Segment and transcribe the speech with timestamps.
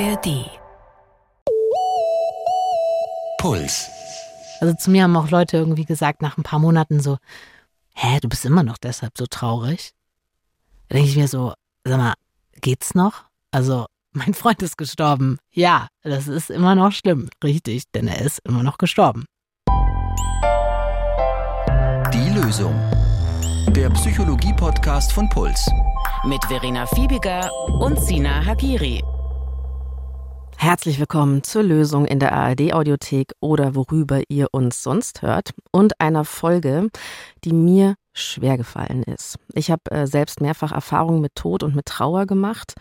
[0.00, 0.50] ARD.
[3.38, 3.88] Puls.
[4.60, 7.18] Also zu mir haben auch Leute irgendwie gesagt nach ein paar Monaten so,
[7.94, 9.92] hä, du bist immer noch deshalb so traurig?
[10.88, 11.52] Da denke ich mir so,
[11.84, 12.14] sag mal,
[12.60, 13.24] geht's noch?
[13.52, 15.38] Also, mein Freund ist gestorben.
[15.52, 19.26] Ja, das ist immer noch schlimm, richtig, denn er ist immer noch gestorben.
[22.12, 22.74] Die Lösung.
[23.68, 25.64] Der Psychologie-Podcast von Puls.
[26.26, 27.48] Mit Verena Fiebiger
[27.78, 29.02] und Sina Hagiri.
[30.56, 36.24] Herzlich willkommen zur Lösung in der ARD-Audiothek oder worüber ihr uns sonst hört und einer
[36.24, 36.88] Folge,
[37.44, 39.38] die mir schwer gefallen ist.
[39.54, 42.74] Ich habe äh, selbst mehrfach Erfahrungen mit Tod und mit Trauer gemacht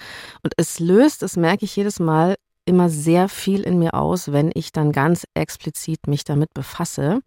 [0.44, 4.52] und es löst, das merke ich jedes Mal, immer sehr viel in mir aus, wenn
[4.54, 7.22] ich dann ganz explizit mich damit befasse.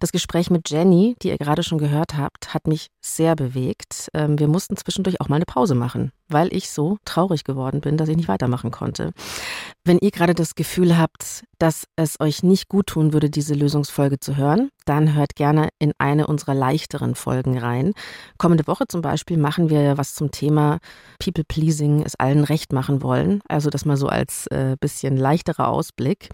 [0.00, 4.10] Das Gespräch mit Jenny, die ihr gerade schon gehört habt, hat mich sehr bewegt.
[4.12, 7.96] Ähm, wir mussten zwischendurch auch mal eine Pause machen, weil ich so traurig geworden bin,
[7.96, 9.12] dass ich nicht weitermachen konnte.
[9.86, 14.18] Wenn ihr gerade das Gefühl habt, dass es euch nicht gut tun würde, diese Lösungsfolge
[14.18, 17.92] zu hören, dann hört gerne in eine unserer leichteren Folgen rein.
[18.38, 20.78] Kommende Woche zum Beispiel machen wir was zum Thema
[21.22, 23.42] People Pleasing, es allen recht machen wollen.
[23.46, 26.30] Also das mal so als äh, bisschen leichterer Ausblick.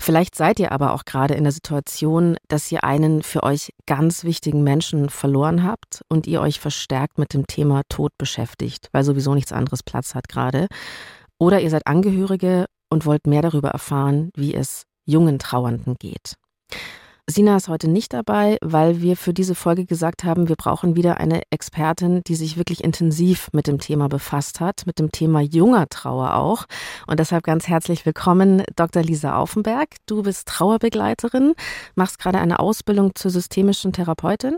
[0.00, 4.24] Vielleicht seid ihr aber auch gerade in der Situation, dass ihr einen für euch ganz
[4.24, 9.34] wichtigen Menschen verloren habt und ihr euch verstärkt mit dem Thema Tod beschäftigt, weil sowieso
[9.34, 10.68] nichts anderes Platz hat gerade.
[11.38, 16.34] Oder ihr seid Angehörige und wollt mehr darüber erfahren, wie es jungen Trauernden geht.
[17.30, 21.18] Sina ist heute nicht dabei, weil wir für diese Folge gesagt haben, wir brauchen wieder
[21.18, 25.90] eine Expertin, die sich wirklich intensiv mit dem Thema befasst hat, mit dem Thema junger
[25.90, 26.64] Trauer auch.
[27.06, 29.02] Und deshalb ganz herzlich willkommen, Dr.
[29.02, 29.96] Lisa Aufenberg.
[30.06, 31.52] Du bist Trauerbegleiterin,
[31.94, 34.56] machst gerade eine Ausbildung zur systemischen Therapeutin.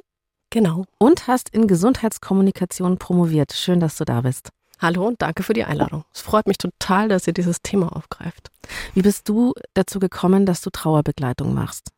[0.51, 0.85] Genau.
[0.99, 3.53] Und hast in Gesundheitskommunikation promoviert.
[3.53, 4.51] Schön, dass du da bist.
[4.81, 6.05] Hallo und danke für die Einladung.
[6.15, 8.49] Es freut mich total, dass ihr dieses Thema aufgreift.
[8.95, 11.91] Wie bist du dazu gekommen, dass du Trauerbegleitung machst?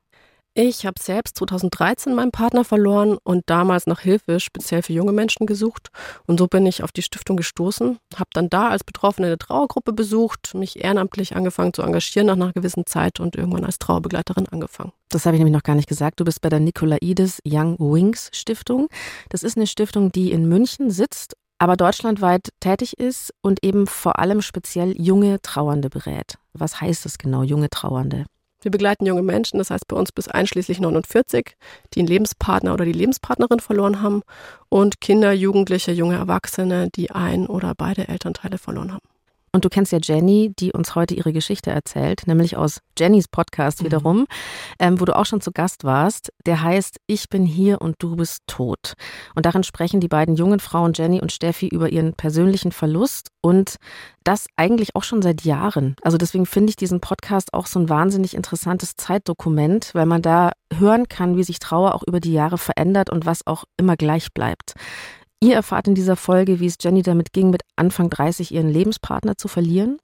[0.54, 5.46] Ich habe selbst 2013 meinen Partner verloren und damals nach Hilfe speziell für junge Menschen
[5.46, 5.88] gesucht.
[6.26, 9.94] Und so bin ich auf die Stiftung gestoßen, habe dann da als Betroffene eine Trauergruppe
[9.94, 14.92] besucht, mich ehrenamtlich angefangen zu engagieren nach einer gewissen Zeit und irgendwann als Trauerbegleiterin angefangen.
[15.08, 16.20] Das habe ich nämlich noch gar nicht gesagt.
[16.20, 18.88] Du bist bei der Nikolaides Young Wings Stiftung.
[19.30, 24.18] Das ist eine Stiftung, die in München sitzt aber deutschlandweit tätig ist und eben vor
[24.18, 26.34] allem speziell junge Trauernde berät.
[26.54, 28.26] Was heißt das genau, junge Trauernde?
[28.62, 31.56] Wir begleiten junge Menschen, das heißt bei uns bis einschließlich 49,
[31.94, 34.22] die einen Lebenspartner oder die Lebenspartnerin verloren haben
[34.70, 39.11] und Kinder, Jugendliche, junge Erwachsene, die ein oder beide Elternteile verloren haben.
[39.54, 43.80] Und du kennst ja Jenny, die uns heute ihre Geschichte erzählt, nämlich aus Jennys Podcast
[43.80, 43.86] mhm.
[43.86, 44.26] wiederum,
[44.78, 46.32] ähm, wo du auch schon zu Gast warst.
[46.46, 48.94] Der heißt Ich bin hier und du bist tot.
[49.34, 53.76] Und darin sprechen die beiden jungen Frauen Jenny und Steffi über ihren persönlichen Verlust und
[54.24, 55.96] das eigentlich auch schon seit Jahren.
[56.00, 60.52] Also deswegen finde ich diesen Podcast auch so ein wahnsinnig interessantes Zeitdokument, weil man da
[60.72, 64.32] hören kann, wie sich Trauer auch über die Jahre verändert und was auch immer gleich
[64.32, 64.72] bleibt.
[65.42, 69.36] Ihr erfahrt in dieser Folge, wie es Jenny damit ging, mit Anfang 30 ihren Lebenspartner
[69.36, 69.98] zu verlieren,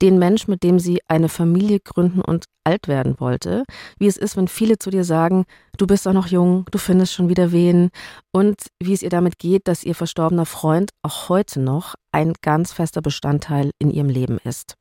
[0.00, 3.64] den Mensch, mit dem sie eine Familie gründen und alt werden wollte,
[3.98, 5.44] wie es ist, wenn viele zu dir sagen,
[5.76, 7.90] du bist doch noch jung, du findest schon wieder wen
[8.32, 12.72] und wie es ihr damit geht, dass ihr verstorbener Freund auch heute noch ein ganz
[12.72, 14.78] fester Bestandteil in ihrem Leben ist.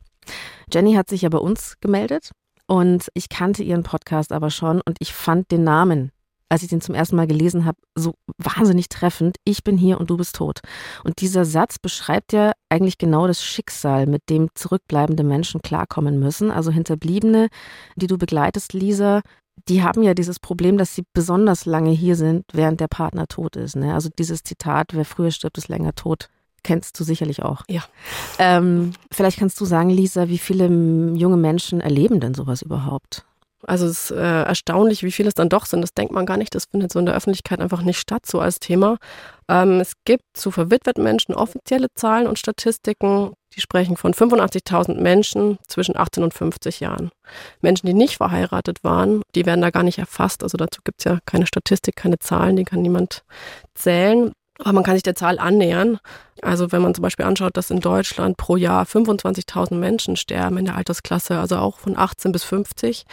[0.71, 2.31] Jenny hat sich ja bei uns gemeldet
[2.65, 6.13] und ich kannte ihren Podcast aber schon und ich fand den Namen
[6.49, 9.37] als ich den zum ersten Mal gelesen habe, so wahnsinnig treffend.
[9.43, 10.59] Ich bin hier und du bist tot.
[11.03, 16.51] Und dieser Satz beschreibt ja eigentlich genau das Schicksal, mit dem zurückbleibende Menschen klarkommen müssen.
[16.51, 17.49] Also Hinterbliebene,
[17.95, 19.21] die du begleitest, Lisa,
[19.67, 23.55] die haben ja dieses Problem, dass sie besonders lange hier sind, während der Partner tot
[23.55, 23.75] ist.
[23.75, 23.93] Ne?
[23.93, 26.29] Also dieses Zitat, wer früher stirbt, ist länger tot.
[26.63, 27.63] Kennst du sicherlich auch.
[27.69, 27.83] Ja.
[28.39, 33.26] Ähm, vielleicht kannst du sagen, Lisa, wie viele junge Menschen erleben denn sowas überhaupt?
[33.67, 35.81] Also es ist äh, erstaunlich, wie viele es dann doch sind.
[35.81, 36.55] Das denkt man gar nicht.
[36.55, 38.97] Das findet so in der Öffentlichkeit einfach nicht statt, so als Thema.
[39.49, 43.33] Ähm, es gibt zu verwitweten Menschen offizielle Zahlen und Statistiken.
[43.55, 47.11] Die sprechen von 85.000 Menschen zwischen 18 und 50 Jahren.
[47.59, 50.43] Menschen, die nicht verheiratet waren, die werden da gar nicht erfasst.
[50.43, 53.23] Also dazu gibt es ja keine Statistik, keine Zahlen, die kann niemand
[53.75, 54.31] zählen.
[54.59, 55.99] Aber man kann sich der Zahl annähern.
[56.41, 60.65] Also wenn man zum Beispiel anschaut, dass in Deutschland pro Jahr 25.000 Menschen sterben in
[60.65, 63.05] der Altersklasse, also auch von 18 bis 50.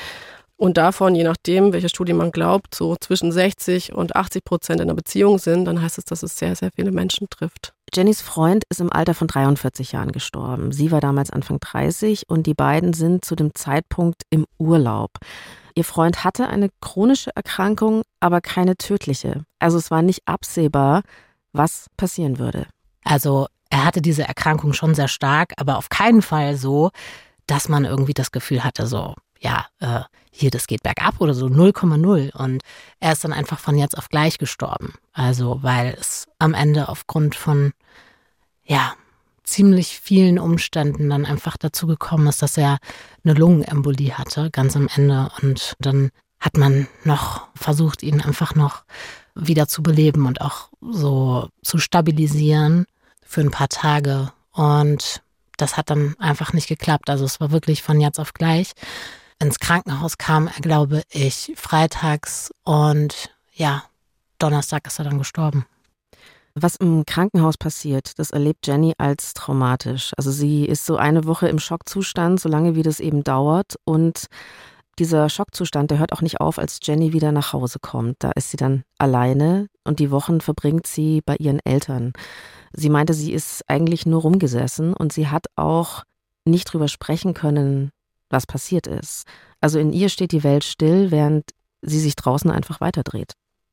[0.56, 4.88] Und davon, je nachdem, welche Studie man glaubt, so zwischen 60 und 80 Prozent in
[4.88, 7.74] einer Beziehung sind, dann heißt es, dass es sehr, sehr viele Menschen trifft.
[7.92, 10.70] Jennys Freund ist im Alter von 43 Jahren gestorben.
[10.72, 15.10] Sie war damals Anfang 30 und die beiden sind zu dem Zeitpunkt im Urlaub.
[15.74, 19.44] Ihr Freund hatte eine chronische Erkrankung, aber keine tödliche.
[19.58, 21.02] Also es war nicht absehbar,
[21.52, 22.66] was passieren würde.
[23.02, 26.90] Also er hatte diese Erkrankung schon sehr stark, aber auf keinen Fall so,
[27.46, 29.14] dass man irgendwie das Gefühl hatte, so,
[29.44, 30.00] ja, äh,
[30.30, 32.34] hier, das geht bergab oder so, 0,0.
[32.34, 32.62] Und
[32.98, 34.94] er ist dann einfach von jetzt auf gleich gestorben.
[35.12, 37.72] Also, weil es am Ende aufgrund von,
[38.64, 38.94] ja,
[39.44, 42.78] ziemlich vielen Umständen dann einfach dazu gekommen ist, dass er
[43.22, 45.30] eine Lungenembolie hatte, ganz am Ende.
[45.42, 46.10] Und dann
[46.40, 48.84] hat man noch versucht, ihn einfach noch
[49.34, 52.86] wieder zu beleben und auch so zu stabilisieren
[53.22, 54.32] für ein paar Tage.
[54.52, 55.22] Und
[55.58, 57.10] das hat dann einfach nicht geklappt.
[57.10, 58.72] Also es war wirklich von jetzt auf gleich.
[59.40, 63.84] Ins Krankenhaus kam er, glaube ich, freitags und ja,
[64.38, 65.66] Donnerstag ist er dann gestorben.
[66.54, 70.12] Was im Krankenhaus passiert, das erlebt Jenny als traumatisch.
[70.16, 73.74] Also sie ist so eine Woche im Schockzustand, solange wie das eben dauert.
[73.84, 74.26] Und
[75.00, 78.16] dieser Schockzustand, der hört auch nicht auf, als Jenny wieder nach Hause kommt.
[78.20, 82.12] Da ist sie dann alleine und die Wochen verbringt sie bei ihren Eltern.
[82.72, 86.04] Sie meinte, sie ist eigentlich nur rumgesessen und sie hat auch
[86.44, 87.90] nicht drüber sprechen können,
[88.34, 89.26] was passiert ist.
[89.60, 91.50] Also in ihr steht die Welt still, während
[91.80, 93.32] sie sich draußen einfach weiterdreht.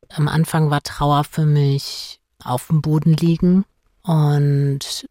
[0.10, 3.66] Am Anfang war Trauer für mich auf dem Boden liegen
[4.04, 5.08] und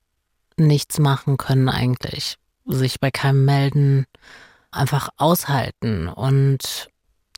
[0.56, 2.36] nichts machen können eigentlich.
[2.64, 4.06] Sich bei keinem melden,
[4.70, 6.08] einfach aushalten.
[6.08, 6.88] Und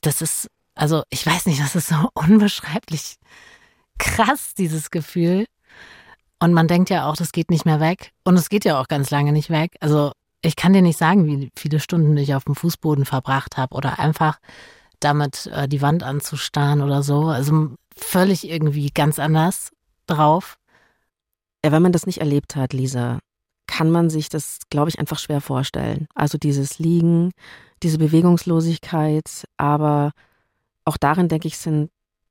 [0.03, 3.17] das ist, also ich weiß nicht, das ist so unbeschreiblich
[3.99, 5.47] krass, dieses Gefühl.
[6.41, 8.13] Und man denkt ja auch, das geht nicht mehr weg.
[8.25, 9.77] Und es geht ja auch ganz lange nicht weg.
[9.81, 10.13] Also
[10.43, 13.99] ich kann dir nicht sagen, wie viele Stunden ich auf dem Fußboden verbracht habe oder
[13.99, 14.39] einfach
[15.01, 17.27] damit äh, die Wand anzustarren oder so.
[17.27, 19.71] Also völlig irgendwie ganz anders
[20.07, 20.59] drauf.
[21.65, 23.21] Ja, wenn man das nicht erlebt hat, Lisa,
[23.69, 26.09] kann man sich das, glaube ich, einfach schwer vorstellen.
[26.15, 27.31] Also dieses Liegen,
[27.83, 30.13] diese Bewegungslosigkeit, aber
[30.85, 31.91] auch darin, denke ich, sind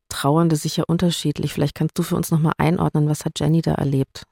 [0.10, 1.54] Trauernde sicher unterschiedlich.
[1.54, 4.25] Vielleicht kannst du für uns nochmal einordnen, was hat Jenny da erlebt?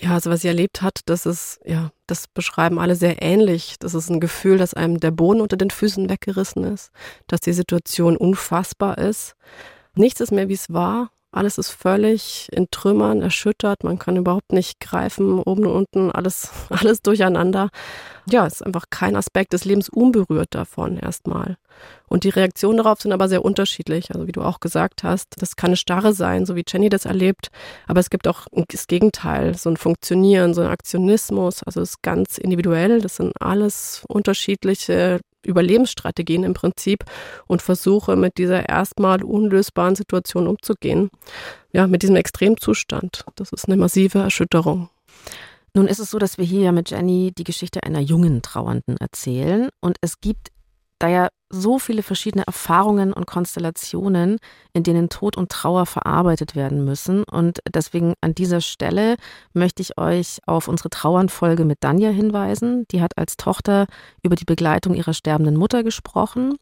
[0.00, 3.76] Ja, also was sie erlebt hat, das ist, ja, das beschreiben alle sehr ähnlich.
[3.80, 6.90] Das ist ein Gefühl, dass einem der Boden unter den Füßen weggerissen ist,
[7.26, 9.34] dass die Situation unfassbar ist.
[9.94, 11.10] Nichts ist mehr, wie es war.
[11.30, 13.84] Alles ist völlig in Trümmern, erschüttert.
[13.84, 17.68] Man kann überhaupt nicht greifen, oben und unten, alles, alles durcheinander.
[18.30, 21.56] Ja, es ist einfach kein Aspekt des Lebens unberührt davon erstmal.
[22.08, 24.10] Und die Reaktionen darauf sind aber sehr unterschiedlich.
[24.10, 27.04] Also wie du auch gesagt hast, das kann eine Starre sein, so wie Jenny das
[27.04, 27.48] erlebt.
[27.86, 31.62] Aber es gibt auch das Gegenteil, so ein Funktionieren, so ein Aktionismus.
[31.62, 33.00] Also es ist ganz individuell.
[33.02, 37.04] Das sind alles unterschiedliche Überlebensstrategien im Prinzip
[37.46, 41.10] und Versuche, mit dieser erstmal unlösbaren Situation umzugehen.
[41.72, 43.24] Ja, mit diesem Extremzustand.
[43.34, 44.88] Das ist eine massive Erschütterung.
[45.74, 48.96] Nun ist es so, dass wir hier ja mit Jenny die Geschichte einer jungen Trauernden
[48.96, 50.48] erzählen und es gibt
[50.98, 54.38] da ja so viele verschiedene Erfahrungen und Konstellationen,
[54.74, 57.24] in denen Tod und Trauer verarbeitet werden müssen.
[57.24, 59.16] Und deswegen an dieser Stelle
[59.54, 62.84] möchte ich euch auf unsere Trauernfolge mit Danja hinweisen.
[62.90, 63.86] Die hat als Tochter
[64.22, 66.56] über die Begleitung ihrer sterbenden Mutter gesprochen.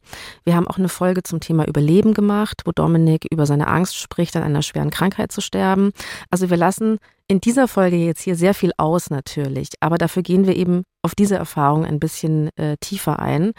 [0.44, 4.36] Wir haben auch eine Folge zum Thema Überleben gemacht, wo Dominik über seine Angst spricht,
[4.36, 5.90] an einer schweren Krankheit zu sterben.
[6.30, 6.98] Also wir lassen
[7.28, 11.16] in dieser Folge jetzt hier sehr viel aus natürlich, aber dafür gehen wir eben auf
[11.16, 13.52] diese Erfahrung ein bisschen äh, tiefer ein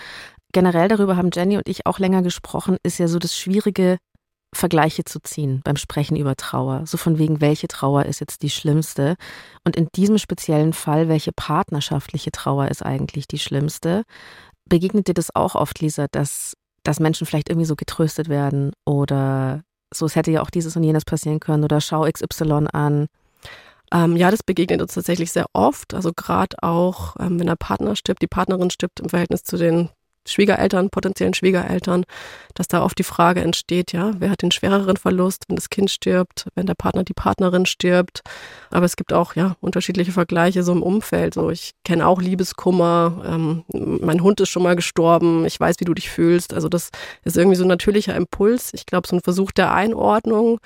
[0.54, 3.98] generell darüber haben Jenny und ich auch länger gesprochen, ist ja so das Schwierige,
[4.56, 6.86] Vergleiche zu ziehen beim Sprechen über Trauer.
[6.86, 9.16] So von wegen, welche Trauer ist jetzt die schlimmste?
[9.66, 14.04] Und in diesem speziellen Fall, welche partnerschaftliche Trauer ist eigentlich die schlimmste?
[14.66, 19.64] Begegnet dir das auch oft, Lisa, dass, dass Menschen vielleicht irgendwie so getröstet werden oder
[19.94, 23.08] so, es hätte ja auch dieses und jenes passieren können oder schau XY an?
[23.94, 25.94] Ähm, ja, das begegnet uns tatsächlich sehr oft.
[25.94, 29.90] Also gerade auch, ähm, wenn der Partner stirbt, die Partnerin stirbt im Verhältnis zu den
[30.32, 32.06] Schwiegereltern, potenziellen Schwiegereltern,
[32.54, 35.92] dass da oft die Frage entsteht, ja, wer hat den schwereren Verlust, wenn das Kind
[35.92, 38.22] stirbt, wenn der Partner, die Partnerin stirbt.
[38.72, 41.36] Aber es gibt auch, ja, unterschiedliche Vergleiche so im Umfeld.
[41.36, 45.86] So, ich kenne auch Liebeskummer, ähm, mein Hund ist schon mal gestorben, ich weiß, wie
[45.86, 46.54] du dich fühlst.
[46.54, 46.90] Also das
[47.24, 48.74] ist irgendwie so ein natürlicher Impuls.
[48.74, 50.60] Ich glaube, so ein Versuch der Einordnung,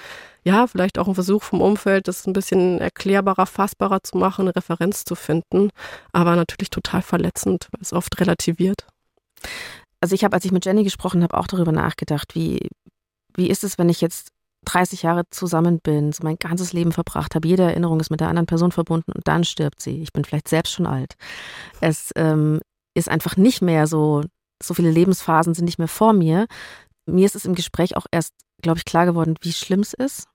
[0.43, 4.55] ja, vielleicht auch ein Versuch vom Umfeld, das ein bisschen erklärbarer, fassbarer zu machen, eine
[4.55, 5.69] Referenz zu finden,
[6.13, 8.87] aber natürlich total verletzend, weil es oft relativiert.
[9.99, 12.69] Also ich habe, als ich mit Jenny gesprochen habe, auch darüber nachgedacht, wie,
[13.35, 14.29] wie ist es, wenn ich jetzt
[14.65, 18.27] 30 Jahre zusammen bin, so mein ganzes Leben verbracht habe, jede Erinnerung ist mit der
[18.27, 20.01] anderen Person verbunden und dann stirbt sie.
[20.01, 21.15] Ich bin vielleicht selbst schon alt.
[21.79, 22.59] Es ähm,
[22.93, 24.23] ist einfach nicht mehr so,
[24.61, 26.47] so viele Lebensphasen sind nicht mehr vor mir.
[27.07, 30.27] Mir ist es im Gespräch auch erst, glaube ich, klar geworden, wie schlimm es ist.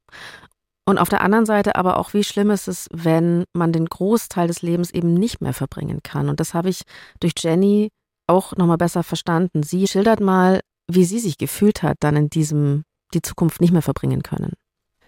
[0.88, 4.46] Und auf der anderen Seite aber auch, wie schlimm ist es, wenn man den Großteil
[4.46, 6.28] des Lebens eben nicht mehr verbringen kann.
[6.28, 6.82] Und das habe ich
[7.20, 7.90] durch Jenny
[8.26, 9.62] auch nochmal besser verstanden.
[9.62, 13.82] Sie schildert mal, wie sie sich gefühlt hat, dann in diesem die Zukunft nicht mehr
[13.82, 14.52] verbringen können.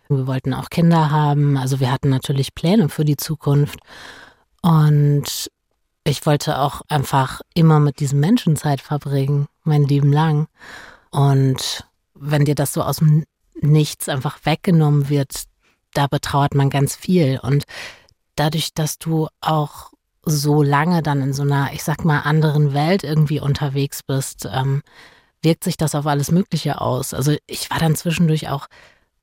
[0.09, 1.57] Wir wollten auch Kinder haben.
[1.57, 3.79] Also wir hatten natürlich Pläne für die Zukunft.
[4.63, 5.51] Und
[6.05, 10.49] ich wollte auch einfach immer mit diesem Menschen Zeit verbringen, mein Leben lang.
[11.11, 11.85] Und
[12.15, 13.25] wenn dir das so aus dem
[13.61, 15.45] Nichts einfach weggenommen wird,
[15.93, 17.41] da betrauert man ganz viel.
[17.43, 17.65] Und
[18.37, 19.91] dadurch, dass du auch
[20.25, 24.83] so lange dann in so einer, ich sag mal, anderen Welt irgendwie unterwegs bist, ähm,
[25.43, 27.15] wirkt sich das auf alles Mögliche aus.
[27.15, 28.67] Also ich war dann zwischendurch auch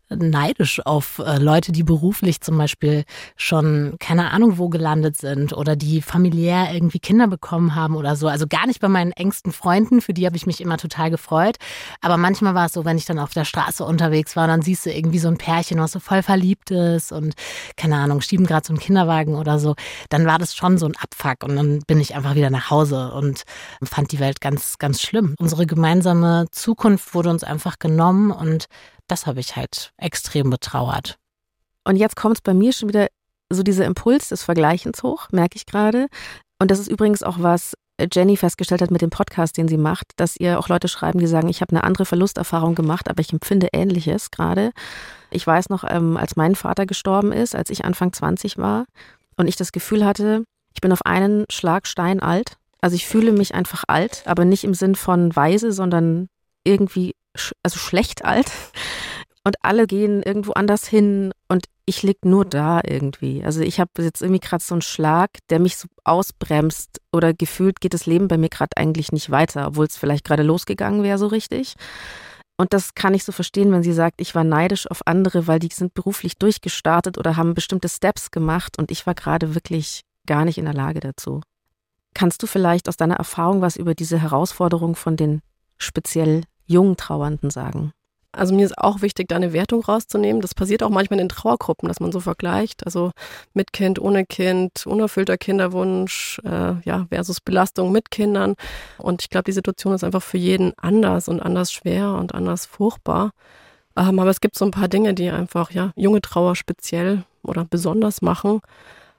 [0.09, 5.75] neidisch auf äh, Leute, die beruflich zum Beispiel schon keine Ahnung wo gelandet sind oder
[5.75, 8.27] die familiär irgendwie Kinder bekommen haben oder so.
[8.27, 11.57] Also gar nicht bei meinen engsten Freunden, für die habe ich mich immer total gefreut.
[12.01, 14.85] Aber manchmal war es so, wenn ich dann auf der Straße unterwegs war, dann siehst
[14.85, 17.33] du irgendwie so ein Pärchen, was so voll verliebt ist und
[17.75, 19.75] keine Ahnung, schieben gerade so einen Kinderwagen oder so.
[20.09, 23.11] Dann war das schon so ein Abfuck und dann bin ich einfach wieder nach Hause
[23.13, 23.43] und
[23.83, 25.35] fand die Welt ganz, ganz schlimm.
[25.39, 28.67] Unsere gemeinsame Zukunft wurde uns einfach genommen und
[29.07, 31.17] das habe ich halt extrem betrauert.
[31.83, 33.07] Und jetzt kommt es bei mir schon wieder
[33.51, 36.07] so dieser Impuls des Vergleichens hoch, merke ich gerade.
[36.59, 37.75] Und das ist übrigens auch was
[38.13, 41.27] Jenny festgestellt hat mit dem Podcast, den sie macht, dass ihr auch Leute schreiben, die
[41.27, 44.71] sagen, ich habe eine andere Verlusterfahrung gemacht, aber ich empfinde Ähnliches gerade.
[45.31, 48.85] Ich weiß noch, ähm, als mein Vater gestorben ist, als ich Anfang 20 war
[49.37, 50.43] und ich das Gefühl hatte,
[50.73, 52.57] ich bin auf einen Schlag steinalt.
[52.81, 56.27] Also ich fühle mich einfach alt, aber nicht im Sinn von weise, sondern
[56.65, 57.13] irgendwie
[57.63, 58.51] also schlecht alt.
[59.43, 63.43] Und alle gehen irgendwo anders hin und ich lieg nur da irgendwie.
[63.43, 67.79] Also ich habe jetzt irgendwie gerade so einen Schlag, der mich so ausbremst oder gefühlt
[67.79, 71.19] geht das Leben bei mir gerade eigentlich nicht weiter, obwohl es vielleicht gerade losgegangen wäre
[71.19, 71.75] so richtig.
[72.57, 75.59] Und das kann ich so verstehen, wenn sie sagt, ich war neidisch auf andere, weil
[75.59, 80.45] die sind beruflich durchgestartet oder haben bestimmte Steps gemacht und ich war gerade wirklich gar
[80.45, 81.41] nicht in der Lage dazu.
[82.13, 85.41] Kannst du vielleicht aus deiner Erfahrung was über diese Herausforderung von den
[85.77, 87.91] speziell jungen Trauernden sagen?
[88.35, 90.41] Also mir ist auch wichtig, da eine Wertung rauszunehmen.
[90.41, 92.85] Das passiert auch manchmal in Trauergruppen, dass man so vergleicht.
[92.85, 93.11] Also
[93.53, 98.55] mit Kind, ohne Kind, unerfüllter Kinderwunsch, äh, ja, versus Belastung mit Kindern.
[98.97, 102.65] Und ich glaube, die Situation ist einfach für jeden anders und anders schwer und anders
[102.65, 103.31] furchtbar.
[103.95, 107.65] Ähm, aber es gibt so ein paar Dinge, die einfach, ja, junge Trauer speziell oder
[107.65, 108.59] besonders machen.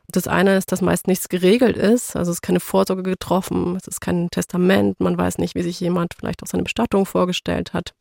[0.09, 3.89] Das eine ist, dass meist nichts geregelt ist, also es ist keine Vorsorge getroffen, es
[3.89, 7.93] ist kein Testament, man weiß nicht, wie sich jemand vielleicht auch seine Bestattung vorgestellt hat.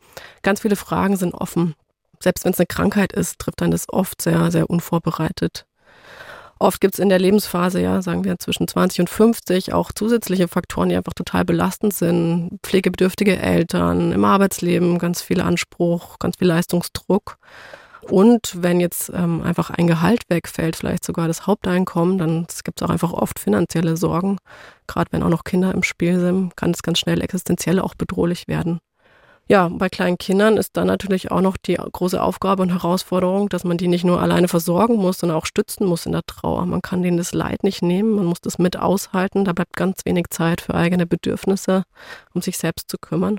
[0.43, 1.74] Ganz viele Fragen sind offen.
[2.19, 5.65] Selbst wenn es eine Krankheit ist, trifft dann das oft sehr, sehr unvorbereitet.
[6.57, 10.47] Oft gibt es in der Lebensphase, ja, sagen wir zwischen 20 und 50, auch zusätzliche
[10.47, 12.59] Faktoren, die einfach total belastend sind.
[12.63, 17.38] Pflegebedürftige Eltern, im Arbeitsleben ganz viel Anspruch, ganz viel Leistungsdruck.
[18.09, 22.85] Und wenn jetzt ähm, einfach ein Gehalt wegfällt, vielleicht sogar das Haupteinkommen, dann gibt es
[22.85, 24.38] auch einfach oft finanzielle Sorgen.
[24.88, 28.47] Gerade wenn auch noch Kinder im Spiel sind, kann es ganz schnell existenziell auch bedrohlich
[28.47, 28.79] werden.
[29.47, 33.63] Ja, bei kleinen Kindern ist dann natürlich auch noch die große Aufgabe und Herausforderung, dass
[33.63, 36.65] man die nicht nur alleine versorgen muss, sondern auch stützen muss in der Trauer.
[36.65, 39.45] Man kann denen das Leid nicht nehmen, man muss das mit aushalten.
[39.45, 41.83] Da bleibt ganz wenig Zeit für eigene Bedürfnisse,
[42.33, 43.38] um sich selbst zu kümmern.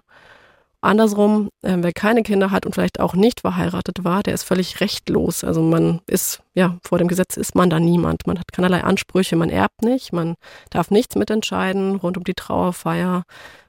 [0.81, 4.81] Andersrum, äh, wer keine Kinder hat und vielleicht auch nicht verheiratet war, der ist völlig
[4.81, 5.43] rechtlos.
[5.43, 8.27] Also man ist, ja, vor dem Gesetz ist man da niemand.
[8.27, 10.35] Man hat keinerlei Ansprüche, man erbt nicht, man
[10.71, 13.25] darf nichts mitentscheiden rund um die Trauerfeier,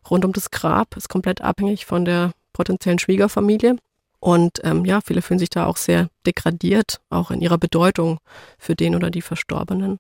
[0.10, 3.78] rund um das Grab, ist komplett abhängig von der potenziellen Schwiegerfamilie.
[4.20, 8.20] Und ähm, ja, viele fühlen sich da auch sehr degradiert, auch in ihrer Bedeutung
[8.58, 10.00] für den oder die Verstorbenen.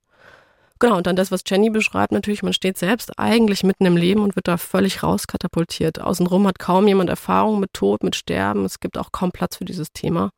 [0.79, 4.21] Genau, und dann das, was Jenny beschreibt, natürlich, man steht selbst eigentlich mitten im Leben
[4.21, 5.99] und wird da völlig rauskatapultiert.
[5.99, 8.63] Außenrum hat kaum jemand Erfahrung mit Tod, mit Sterben.
[8.63, 10.29] Es gibt auch kaum Platz für dieses Thema.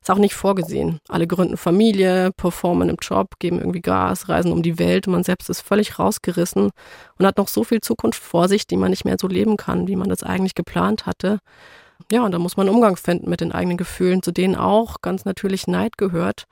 [0.00, 0.98] Ist auch nicht vorgesehen.
[1.08, 5.06] Alle gründen Familie, performen im Job, geben irgendwie Gas, reisen um die Welt.
[5.06, 6.70] Man selbst ist völlig rausgerissen
[7.18, 9.86] und hat noch so viel Zukunft vor sich, die man nicht mehr so leben kann,
[9.88, 11.38] wie man das eigentlich geplant hatte.
[12.10, 15.24] Ja, und da muss man Umgang finden mit den eigenen Gefühlen, zu denen auch ganz
[15.24, 16.46] natürlich Neid gehört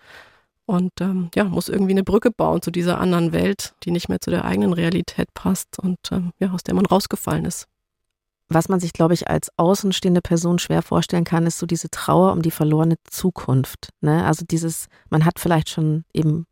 [0.70, 4.20] und ähm, ja, muss irgendwie eine Brücke bauen zu dieser anderen Welt, die nicht mehr
[4.20, 7.66] zu der eigenen Realität passt und ähm, ja, aus der man rausgefallen ist.
[8.48, 12.32] Was man sich, glaube ich, als außenstehende Person schwer vorstellen kann, ist so diese Trauer
[12.32, 13.90] um die verlorene Zukunft.
[14.00, 14.24] Ne?
[14.24, 16.46] Also dieses, man hat vielleicht schon eben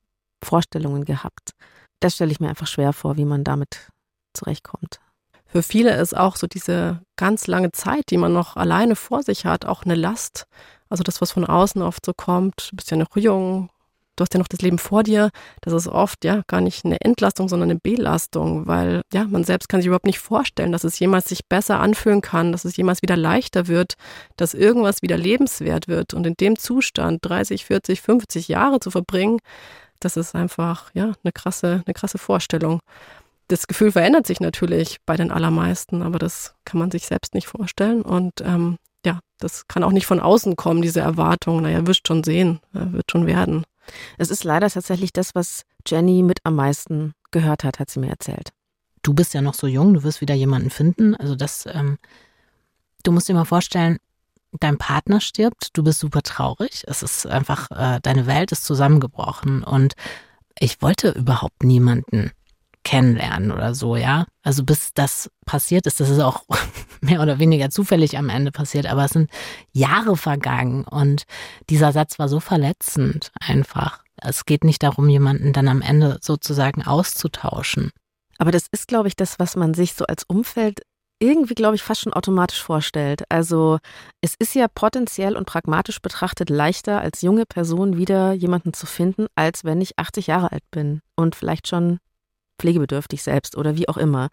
[0.45, 1.53] Vorstellungen gehabt.
[2.01, 3.91] Das stelle ich mir einfach schwer vor, wie man damit
[4.33, 5.01] zurechtkommt.
[5.47, 9.47] Für viele ist auch so diese ganz lange Zeit, die man noch alleine vor sich
[9.47, 10.47] hat, auch eine Last.
[10.89, 13.71] Also das, was von außen oft so kommt, du bist ja noch jung,
[14.19, 15.31] du hast ja noch das Leben vor dir.
[15.61, 19.69] Das ist oft ja gar nicht eine Entlastung, sondern eine Belastung, weil ja, man selbst
[19.69, 23.03] kann sich überhaupt nicht vorstellen, dass es jemals sich besser anfühlen kann, dass es jemals
[23.03, 23.95] wieder leichter wird,
[24.37, 26.15] dass irgendwas wieder lebenswert wird.
[26.15, 29.39] Und in dem Zustand 30, 40, 50 Jahre zu verbringen,
[30.01, 32.81] das ist einfach ja eine krasse, eine krasse Vorstellung.
[33.49, 37.47] Das Gefühl verändert sich natürlich bei den allermeisten, aber das kann man sich selbst nicht
[37.47, 38.03] vorstellen.
[38.03, 41.63] Und ähm, ja, das kann auch nicht von außen kommen, diese Erwartung.
[41.63, 43.65] Naja, wirst schon sehen, wird schon werden.
[44.17, 48.11] Es ist leider tatsächlich das, was Jenny mit am meisten gehört hat, hat sie mir
[48.11, 48.51] erzählt.
[49.03, 51.15] Du bist ja noch so jung, du wirst wieder jemanden finden.
[51.15, 51.99] Also das, ähm,
[53.05, 53.99] du musst dir mal vorstellen,
[54.53, 56.85] dein Partner stirbt, du bist super traurig.
[56.87, 59.95] Es ist einfach, äh, deine Welt ist zusammengebrochen und
[60.59, 62.33] ich wollte überhaupt niemanden
[62.85, 64.27] kennenlernen oder so, ja.
[64.43, 66.45] Also bis das passiert ist, das ist auch
[67.01, 69.31] mehr oder weniger zufällig am Ende passiert, aber es sind
[69.73, 71.25] Jahre vergangen und
[71.71, 74.03] dieser Satz war so verletzend einfach.
[74.17, 77.91] Es geht nicht darum, jemanden dann am Ende sozusagen auszutauschen.
[78.39, 80.83] Aber das ist, glaube ich, das, was man sich so als Umfeld
[81.21, 83.25] irgendwie, glaube ich, fast schon automatisch vorstellt.
[83.29, 83.79] Also
[84.21, 89.27] es ist ja potenziell und pragmatisch betrachtet leichter, als junge Person wieder jemanden zu finden,
[89.35, 91.99] als wenn ich 80 Jahre alt bin und vielleicht schon
[92.59, 94.29] pflegebedürftig selbst oder wie auch immer.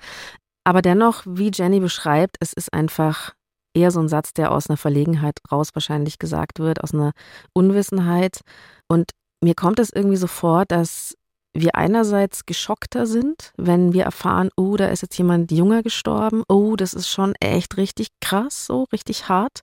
[0.63, 3.34] Aber dennoch, wie Jenny beschreibt, es ist einfach
[3.75, 7.12] eher so ein Satz, der aus einer Verlegenheit raus wahrscheinlich gesagt wird, aus einer
[7.53, 8.41] Unwissenheit.
[8.88, 11.15] Und mir kommt es irgendwie so vor, dass
[11.53, 16.75] wir einerseits geschockter sind, wenn wir erfahren, oh, da ist jetzt jemand jünger gestorben, oh,
[16.75, 19.62] das ist schon echt richtig krass, so richtig hart.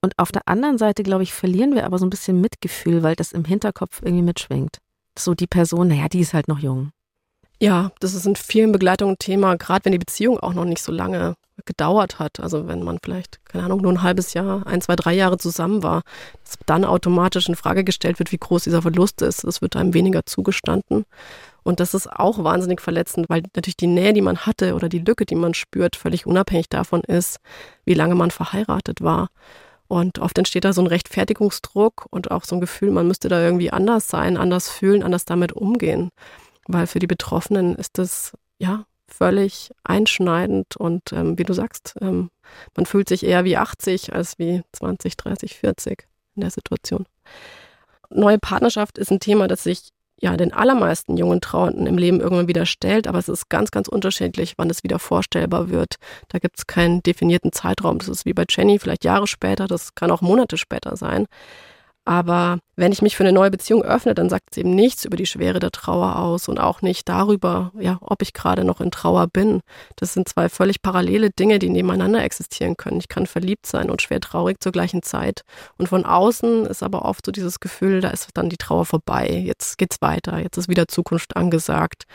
[0.00, 3.14] Und auf der anderen Seite, glaube ich, verlieren wir aber so ein bisschen Mitgefühl, weil
[3.14, 4.78] das im Hinterkopf irgendwie mitschwingt.
[5.16, 6.90] So die Person, naja, die ist halt noch jung.
[7.62, 10.90] Ja, das ist in vielen Begleitungen Thema, gerade wenn die Beziehung auch noch nicht so
[10.90, 12.40] lange gedauert hat.
[12.40, 15.84] Also wenn man vielleicht, keine Ahnung, nur ein halbes Jahr, ein, zwei, drei Jahre zusammen
[15.84, 16.02] war,
[16.42, 19.44] dass dann automatisch in Frage gestellt wird, wie groß dieser Verlust ist.
[19.44, 21.04] Das wird einem weniger zugestanden.
[21.62, 24.98] Und das ist auch wahnsinnig verletzend, weil natürlich die Nähe, die man hatte oder die
[24.98, 27.38] Lücke, die man spürt, völlig unabhängig davon ist,
[27.84, 29.28] wie lange man verheiratet war.
[29.86, 33.40] Und oft entsteht da so ein Rechtfertigungsdruck und auch so ein Gefühl, man müsste da
[33.40, 36.10] irgendwie anders sein, anders fühlen, anders damit umgehen
[36.68, 42.30] weil für die Betroffenen ist das ja völlig einschneidend und ähm, wie du sagst, ähm,
[42.76, 47.06] man fühlt sich eher wie 80 als wie 20, 30, 40 in der Situation.
[48.10, 49.90] Neue Partnerschaft ist ein Thema, das sich
[50.20, 53.88] ja den allermeisten jungen Trauernden im Leben irgendwann wieder stellt, aber es ist ganz, ganz
[53.88, 55.96] unterschiedlich, wann es wieder vorstellbar wird.
[56.28, 57.98] Da gibt es keinen definierten Zeitraum.
[57.98, 61.26] Das ist wie bei Jenny, vielleicht Jahre später, das kann auch Monate später sein.
[62.04, 65.16] Aber wenn ich mich für eine neue Beziehung öffne, dann sagt es eben nichts über
[65.16, 68.90] die Schwere der Trauer aus und auch nicht darüber, ja, ob ich gerade noch in
[68.90, 69.60] Trauer bin.
[69.96, 72.98] Das sind zwei völlig parallele Dinge, die nebeneinander existieren können.
[72.98, 75.42] Ich kann verliebt sein und schwer traurig zur gleichen Zeit.
[75.78, 79.28] Und von außen ist aber oft so dieses Gefühl, da ist dann die Trauer vorbei.
[79.28, 80.40] Jetzt geht's weiter.
[80.40, 82.06] Jetzt ist wieder Zukunft angesagt.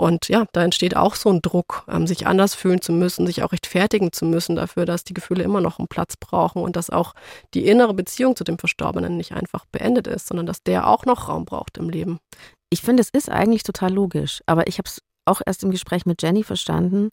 [0.00, 3.42] Und ja, da entsteht auch so ein Druck, ähm, sich anders fühlen zu müssen, sich
[3.42, 6.88] auch rechtfertigen zu müssen dafür, dass die Gefühle immer noch einen Platz brauchen und dass
[6.88, 7.12] auch
[7.52, 11.28] die innere Beziehung zu dem Verstorbenen nicht einfach beendet ist, sondern dass der auch noch
[11.28, 12.18] Raum braucht im Leben.
[12.70, 16.06] Ich finde, es ist eigentlich total logisch, aber ich habe es auch erst im Gespräch
[16.06, 17.10] mit Jenny verstanden,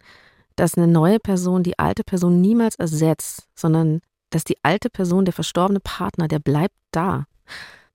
[0.55, 5.33] dass eine neue Person die alte Person niemals ersetzt, sondern dass die alte Person, der
[5.33, 7.25] verstorbene Partner, der bleibt da.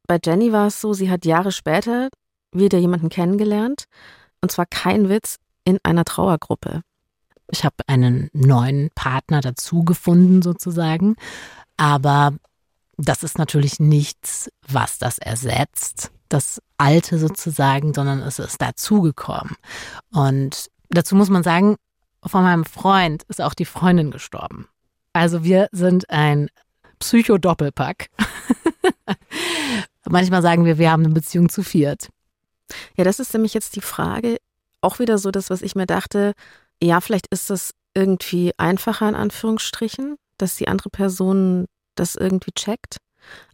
[0.07, 2.11] Bei Jenny war es so, sie hat Jahre später
[2.55, 3.87] wieder jemanden kennengelernt
[4.42, 6.83] und zwar kein Witz, in einer Trauergruppe.
[7.50, 11.16] Ich habe einen neuen Partner dazu gefunden, sozusagen.
[11.76, 12.35] Aber
[12.96, 19.55] das ist natürlich nichts, was das ersetzt, das Alte sozusagen, sondern es ist dazugekommen.
[20.12, 21.76] Und dazu muss man sagen,
[22.24, 24.68] von meinem Freund ist auch die Freundin gestorben.
[25.12, 26.48] Also wir sind ein
[27.00, 28.09] Psycho-Doppelpack.
[30.09, 32.09] Manchmal sagen wir, wir haben eine Beziehung zu viert.
[32.96, 34.38] Ja, das ist nämlich jetzt die Frage,
[34.80, 36.32] auch wieder so das, was ich mir dachte,
[36.82, 42.96] ja, vielleicht ist das irgendwie einfacher in Anführungsstrichen, dass die andere Person das irgendwie checkt.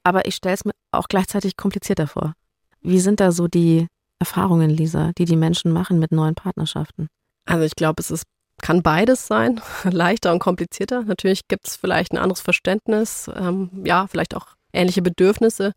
[0.02, 2.33] Aber ich stelle es mir auch gleichzeitig komplizierter vor.
[2.81, 3.87] Wie sind da so die
[4.18, 7.09] Erfahrungen, Lisa, die die Menschen machen mit neuen Partnerschaften?
[7.44, 8.24] Also ich glaube, es ist,
[8.62, 11.02] kann beides sein, leichter und komplizierter.
[11.02, 15.72] Natürlich gibt es vielleicht ein anderes Verständnis, ähm, ja, vielleicht auch ähnliche Bedürfnisse.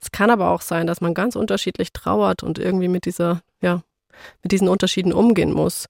[0.00, 3.82] Es kann aber auch sein, dass man ganz unterschiedlich trauert und irgendwie mit dieser, ja,
[4.42, 5.86] mit diesen Unterschieden umgehen muss.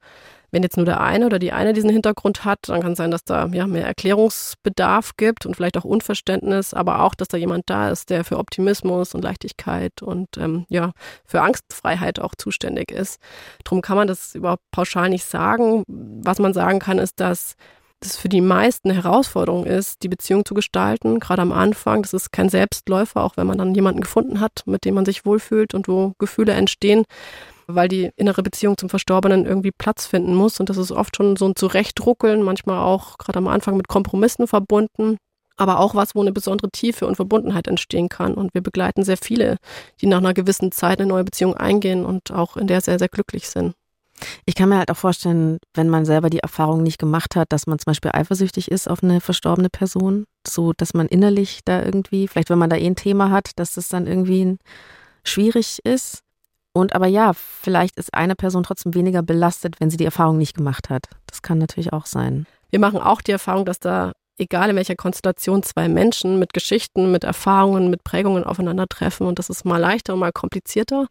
[0.50, 3.10] Wenn jetzt nur der eine oder die eine diesen Hintergrund hat, dann kann es sein,
[3.10, 7.68] dass da ja, mehr Erklärungsbedarf gibt und vielleicht auch Unverständnis, aber auch, dass da jemand
[7.68, 10.92] da ist, der für Optimismus und Leichtigkeit und ähm, ja,
[11.24, 13.20] für Angstfreiheit auch zuständig ist.
[13.64, 15.82] Darum kann man das überhaupt pauschal nicht sagen.
[15.88, 17.56] Was man sagen kann, ist, dass
[18.00, 22.02] das für die meisten eine Herausforderung ist, die Beziehung zu gestalten, gerade am Anfang.
[22.02, 25.24] Das ist kein Selbstläufer, auch wenn man dann jemanden gefunden hat, mit dem man sich
[25.24, 27.04] wohlfühlt und wo Gefühle entstehen,
[27.66, 30.61] weil die innere Beziehung zum Verstorbenen irgendwie Platz finden muss.
[30.61, 34.46] Und das ist oft schon so ein Zurechtruckeln, manchmal auch gerade am Anfang mit Kompromissen
[34.46, 35.16] verbunden.
[35.57, 38.35] Aber auch was, wo eine besondere Tiefe und Verbundenheit entstehen kann.
[38.35, 39.57] Und wir begleiten sehr viele,
[40.00, 43.09] die nach einer gewissen Zeit eine neue Beziehung eingehen und auch in der sehr, sehr
[43.09, 43.74] glücklich sind.
[44.44, 47.66] Ich kann mir halt auch vorstellen, wenn man selber die Erfahrung nicht gemacht hat, dass
[47.66, 52.28] man zum Beispiel eifersüchtig ist auf eine verstorbene Person, so dass man innerlich da irgendwie,
[52.28, 54.56] vielleicht wenn man da eh ein Thema hat, dass das dann irgendwie
[55.24, 56.20] schwierig ist.
[56.72, 60.56] Und aber ja, vielleicht ist eine Person trotzdem weniger belastet, wenn sie die Erfahrung nicht
[60.56, 61.04] gemacht hat.
[61.26, 62.46] Das kann natürlich auch sein.
[62.70, 67.12] Wir machen auch die Erfahrung, dass da egal in welcher Konstellation, zwei Menschen mit Geschichten,
[67.12, 69.26] mit Erfahrungen, mit Prägungen aufeinandertreffen.
[69.26, 71.06] Und das ist mal leichter und mal komplizierter.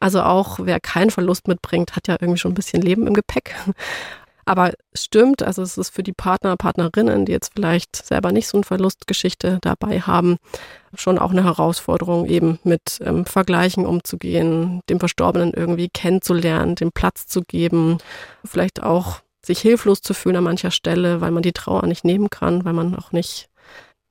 [0.00, 3.54] Also auch wer keinen Verlust mitbringt, hat ja irgendwie schon ein bisschen Leben im Gepäck.
[4.44, 8.58] Aber stimmt, also es ist für die Partner, Partnerinnen, die jetzt vielleicht selber nicht so
[8.58, 10.38] eine Verlustgeschichte dabei haben,
[10.94, 17.26] schon auch eine Herausforderung, eben mit ähm, Vergleichen umzugehen, dem Verstorbenen irgendwie kennenzulernen, den Platz
[17.28, 17.98] zu geben,
[18.44, 22.30] vielleicht auch sich hilflos zu fühlen an mancher Stelle, weil man die Trauer nicht nehmen
[22.30, 23.48] kann, weil man auch nicht,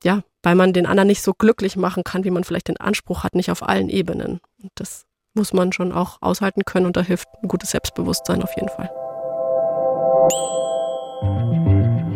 [0.03, 3.23] ja, weil man den anderen nicht so glücklich machen kann, wie man vielleicht den Anspruch
[3.23, 4.41] hat, nicht auf allen Ebenen.
[4.61, 8.53] Und das muss man schon auch aushalten können und da hilft ein gutes Selbstbewusstsein auf
[8.55, 8.89] jeden Fall.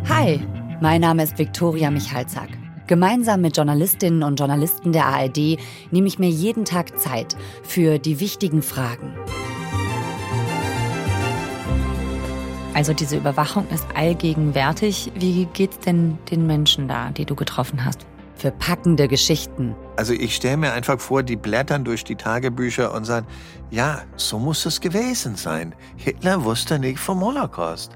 [0.09, 0.41] Hi,
[0.81, 2.49] mein Name ist Viktoria Michalzack.
[2.87, 5.57] Gemeinsam mit Journalistinnen und Journalisten der ARD
[5.89, 9.15] nehme ich mir jeden Tag Zeit für die wichtigen Fragen.
[12.75, 15.09] Also diese Überwachung ist allgegenwärtig.
[15.15, 18.05] Wie geht's denn den Menschen da, die du getroffen hast?
[18.35, 19.73] Für packende Geschichten.
[19.95, 23.27] Also ich stelle mir einfach vor, die blättern durch die Tagebücher und sagen,
[23.71, 25.73] ja, so muss es gewesen sein.
[25.95, 27.93] Hitler wusste nicht vom Holocaust.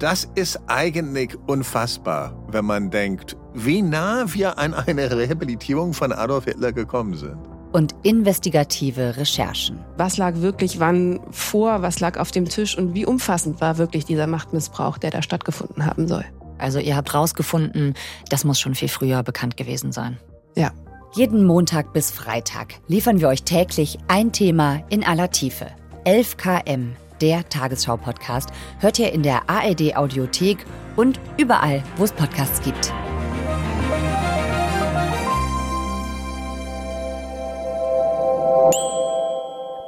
[0.00, 6.46] Das ist eigentlich unfassbar, wenn man denkt, wie nah wir an eine Rehabilitierung von Adolf
[6.46, 7.38] Hitler gekommen sind
[7.76, 9.78] und investigative Recherchen.
[9.98, 14.06] Was lag wirklich wann vor, was lag auf dem Tisch und wie umfassend war wirklich
[14.06, 16.24] dieser Machtmissbrauch, der da stattgefunden haben soll.
[16.56, 17.92] Also ihr habt rausgefunden,
[18.30, 20.16] das muss schon viel früher bekannt gewesen sein.
[20.56, 20.72] Ja.
[21.14, 25.66] Jeden Montag bis Freitag liefern wir euch täglich ein Thema in aller Tiefe.
[26.04, 30.64] 11 km, der Tagesschau-Podcast, hört ihr in der ARD-Audiothek
[30.96, 32.90] und überall, wo es Podcasts gibt.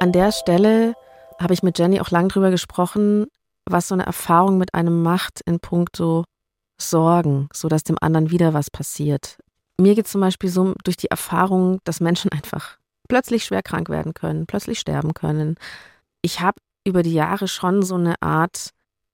[0.01, 0.93] An der Stelle
[1.39, 3.27] habe ich mit Jenny auch lang drüber gesprochen,
[3.65, 6.23] was so eine Erfahrung mit einem macht in puncto
[6.81, 9.37] Sorgen, so dass dem anderen wieder was passiert.
[9.77, 14.13] Mir geht zum Beispiel so durch die Erfahrung, dass Menschen einfach plötzlich schwer krank werden
[14.13, 15.55] können, plötzlich sterben können.
[16.21, 18.69] Ich habe über die Jahre schon so eine Art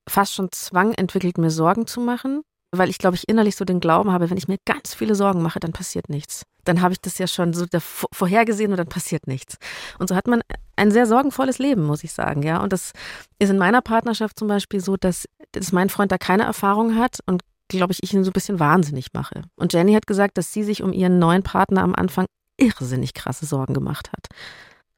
[0.08, 3.80] fast schon Zwang entwickelt, mir Sorgen zu machen, weil ich glaube ich innerlich so den
[3.80, 7.00] Glauben habe, wenn ich mir ganz viele Sorgen mache, dann passiert nichts dann habe ich
[7.00, 7.66] das ja schon so
[8.12, 9.56] vorhergesehen und dann passiert nichts.
[9.98, 10.42] Und so hat man
[10.76, 12.60] ein sehr sorgenvolles Leben, muss ich sagen, ja.
[12.60, 12.92] Und das
[13.38, 17.20] ist in meiner Partnerschaft zum Beispiel so, dass, dass mein Freund da keine Erfahrung hat
[17.26, 19.42] und glaube ich, ich ihn so ein bisschen wahnsinnig mache.
[19.56, 22.26] Und Jenny hat gesagt, dass sie sich um ihren neuen Partner am Anfang
[22.58, 24.26] irrsinnig krasse Sorgen gemacht hat.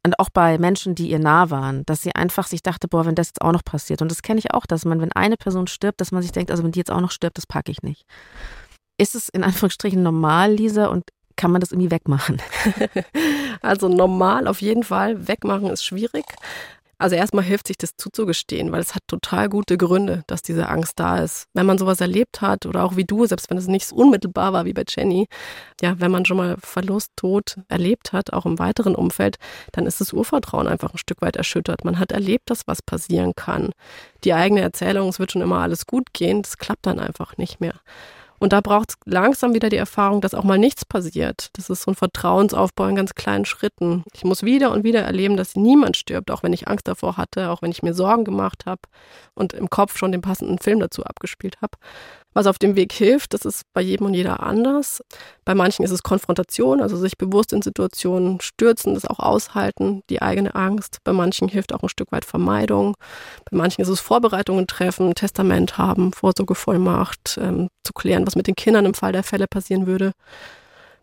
[0.05, 3.15] Und auch bei Menschen, die ihr nah waren, dass sie einfach sich dachte, boah, wenn
[3.15, 4.01] das jetzt auch noch passiert.
[4.01, 6.51] Und das kenne ich auch, dass man, wenn eine Person stirbt, dass man sich denkt,
[6.51, 8.05] also wenn die jetzt auch noch stirbt, das packe ich nicht.
[8.97, 10.87] Ist es in Anführungsstrichen normal, Lisa?
[10.87, 11.05] Und
[11.39, 12.43] kann man das irgendwie wegmachen?
[13.63, 15.29] also normal auf jeden Fall.
[15.29, 16.27] Wegmachen ist schwierig.
[17.01, 20.99] Also erstmal hilft sich das zuzugestehen, weil es hat total gute Gründe, dass diese Angst
[20.99, 21.47] da ist.
[21.55, 24.53] Wenn man sowas erlebt hat oder auch wie du, selbst wenn es nicht so unmittelbar
[24.53, 25.29] war wie bei Jenny,
[25.81, 29.37] ja, wenn man schon mal Verlust, Tod erlebt hat, auch im weiteren Umfeld,
[29.71, 31.85] dann ist das Urvertrauen einfach ein Stück weit erschüttert.
[31.85, 33.71] Man hat erlebt, dass was passieren kann.
[34.25, 37.61] Die eigene Erzählung, es wird schon immer alles gut gehen, das klappt dann einfach nicht
[37.61, 37.75] mehr.
[38.39, 41.49] Und da braucht es langsam wieder die Erfahrung, dass auch mal nichts passiert.
[41.55, 44.05] Das ist so ein Vertrauensaufbau in ganz kleinen Schritten.
[44.15, 47.51] Ich muss wieder und wieder erleben, dass niemand stirbt, auch wenn ich Angst davor hatte,
[47.51, 48.83] auch wenn ich mir Sorgen gemacht habe
[49.35, 51.73] und im Kopf schon den passenden Film dazu abgespielt habe
[52.39, 53.35] was auf dem Weg hilft.
[53.35, 55.03] Das ist bei jedem und jeder anders.
[55.45, 60.23] Bei manchen ist es Konfrontation, also sich bewusst in Situationen stürzen, das auch aushalten, die
[60.23, 60.99] eigene Angst.
[61.03, 62.95] Bei manchen hilft auch ein Stück weit Vermeidung.
[63.51, 68.55] Bei manchen ist es Vorbereitungen treffen, Testament haben, Vorsorgevollmacht, ähm, zu klären, was mit den
[68.55, 70.13] Kindern im Fall der Fälle passieren würde.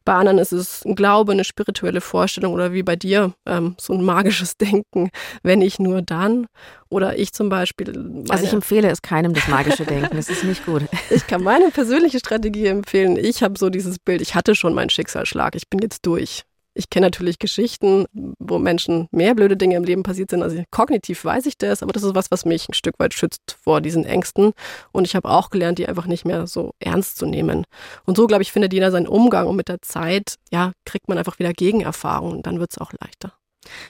[0.06, 3.94] Bei anderen ist es ein Glaube, eine spirituelle Vorstellung oder wie bei dir ähm, so
[3.94, 5.10] ein magisches Denken,
[5.42, 6.48] wenn ich nur dann.
[6.90, 8.24] Oder ich zum Beispiel.
[8.30, 10.84] Also ich empfehle es keinem das magische Denken, das ist nicht gut.
[11.10, 13.18] Ich kann meine persönliche Strategie empfehlen.
[13.18, 16.44] Ich habe so dieses Bild, ich hatte schon meinen Schicksalsschlag, ich bin jetzt durch.
[16.76, 18.06] Ich kenne natürlich Geschichten,
[18.38, 20.44] wo Menschen mehr blöde Dinge im Leben passiert sind.
[20.44, 23.58] Also kognitiv weiß ich das, aber das ist was, was mich ein Stück weit schützt
[23.64, 24.52] vor diesen Ängsten.
[24.92, 27.64] Und ich habe auch gelernt, die einfach nicht mehr so ernst zu nehmen.
[28.06, 31.18] Und so, glaube ich, findet jeder seinen Umgang und mit der Zeit, ja, kriegt man
[31.18, 33.34] einfach wieder Gegenerfahrungen und dann wird es auch leichter.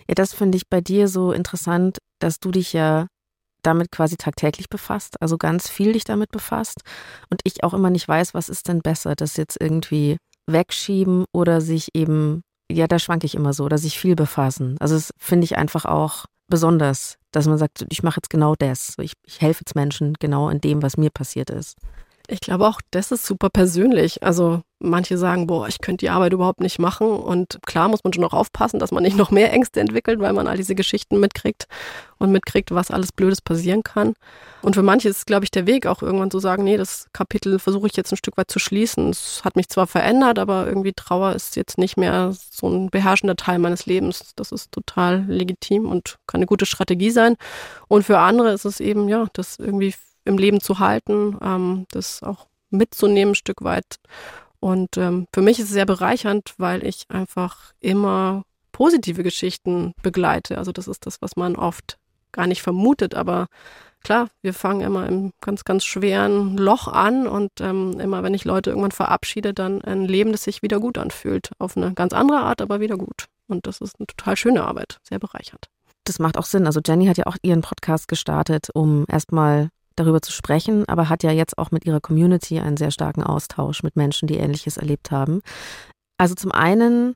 [0.08, 3.08] Ja, das finde ich bei dir so interessant, dass du dich ja
[3.64, 6.82] damit quasi tagtäglich befasst, also ganz viel dich damit befasst
[7.32, 10.18] und ich auch immer nicht weiß, was ist denn besser, das jetzt irgendwie
[10.48, 14.78] wegschieben oder sich eben ja, da schwanke ich immer so, dass ich viel befassen.
[14.80, 18.96] Also das finde ich einfach auch besonders, dass man sagt, ich mache jetzt genau das.
[19.00, 21.78] Ich, ich helfe jetzt Menschen genau in dem, was mir passiert ist.
[22.28, 24.24] Ich glaube auch, das ist super persönlich.
[24.24, 27.08] Also manche sagen, boah, ich könnte die Arbeit überhaupt nicht machen.
[27.08, 30.34] Und klar muss man schon auch aufpassen, dass man nicht noch mehr Ängste entwickelt, weil
[30.34, 31.68] man all diese Geschichten mitkriegt
[32.18, 34.14] und mitkriegt, was alles Blödes passieren kann.
[34.64, 37.60] Und für manche ist, glaube ich, der Weg auch irgendwann zu sagen, nee, das Kapitel
[37.60, 39.10] versuche ich jetzt ein Stück weit zu schließen.
[39.10, 43.36] Es hat mich zwar verändert, aber irgendwie Trauer ist jetzt nicht mehr so ein beherrschender
[43.36, 44.34] Teil meines Lebens.
[44.36, 47.36] Das ist total legitim und kann eine gute Strategie sein.
[47.88, 49.94] Und für andere ist es eben, ja, das irgendwie
[50.26, 53.98] im Leben zu halten, ähm, das auch mitzunehmen ein Stück weit.
[54.60, 60.58] Und ähm, für mich ist es sehr bereichernd, weil ich einfach immer positive Geschichten begleite.
[60.58, 61.98] Also das ist das, was man oft
[62.32, 63.16] gar nicht vermutet.
[63.16, 63.48] Aber
[64.04, 68.44] klar, wir fangen immer im ganz, ganz schweren Loch an und ähm, immer, wenn ich
[68.44, 71.52] Leute irgendwann verabschiede, dann ein Leben, das sich wieder gut anfühlt.
[71.60, 73.26] Auf eine ganz andere Art, aber wieder gut.
[73.48, 75.68] Und das ist eine total schöne Arbeit, sehr bereichernd.
[76.04, 76.66] Das macht auch Sinn.
[76.66, 81.24] Also Jenny hat ja auch ihren Podcast gestartet, um erstmal darüber zu sprechen, aber hat
[81.24, 85.12] ja jetzt auch mit ihrer Community einen sehr starken Austausch mit Menschen, die Ähnliches erlebt
[85.12, 85.42] haben.
[86.18, 87.14] Also zum einen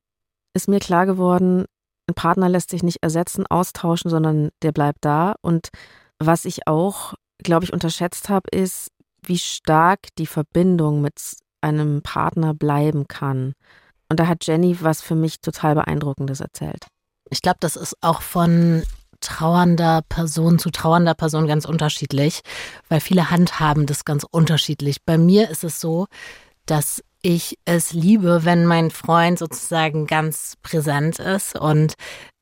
[0.54, 1.65] ist mir klar geworden,
[2.10, 5.36] ein Partner lässt sich nicht ersetzen, austauschen, sondern der bleibt da.
[5.42, 5.70] Und
[6.18, 8.89] was ich auch, glaube ich, unterschätzt habe, ist,
[9.22, 11.20] wie stark die Verbindung mit
[11.62, 13.54] einem Partner bleiben kann.
[14.10, 16.88] Und da hat Jenny was für mich total Beeindruckendes erzählt.
[17.30, 18.84] Ich glaube, das ist auch von
[19.22, 22.42] trauernder Person zu trauernder Person ganz unterschiedlich,
[22.88, 25.04] weil viele handhaben das ganz unterschiedlich.
[25.06, 26.08] Bei mir ist es so,
[26.66, 31.96] dass ich es liebe, wenn mein Freund sozusagen ganz präsent ist und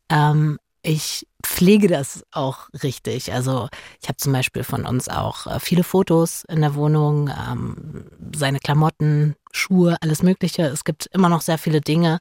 [0.10, 3.34] ähm, ich pflege das auch richtig.
[3.34, 3.68] Also
[4.02, 8.60] ich habe zum Beispiel von uns auch äh, viele Fotos in der Wohnung, ähm, seine
[8.60, 10.64] Klamotten, Schuhe, alles Mögliche.
[10.64, 12.20] Es gibt immer noch sehr viele Dinge,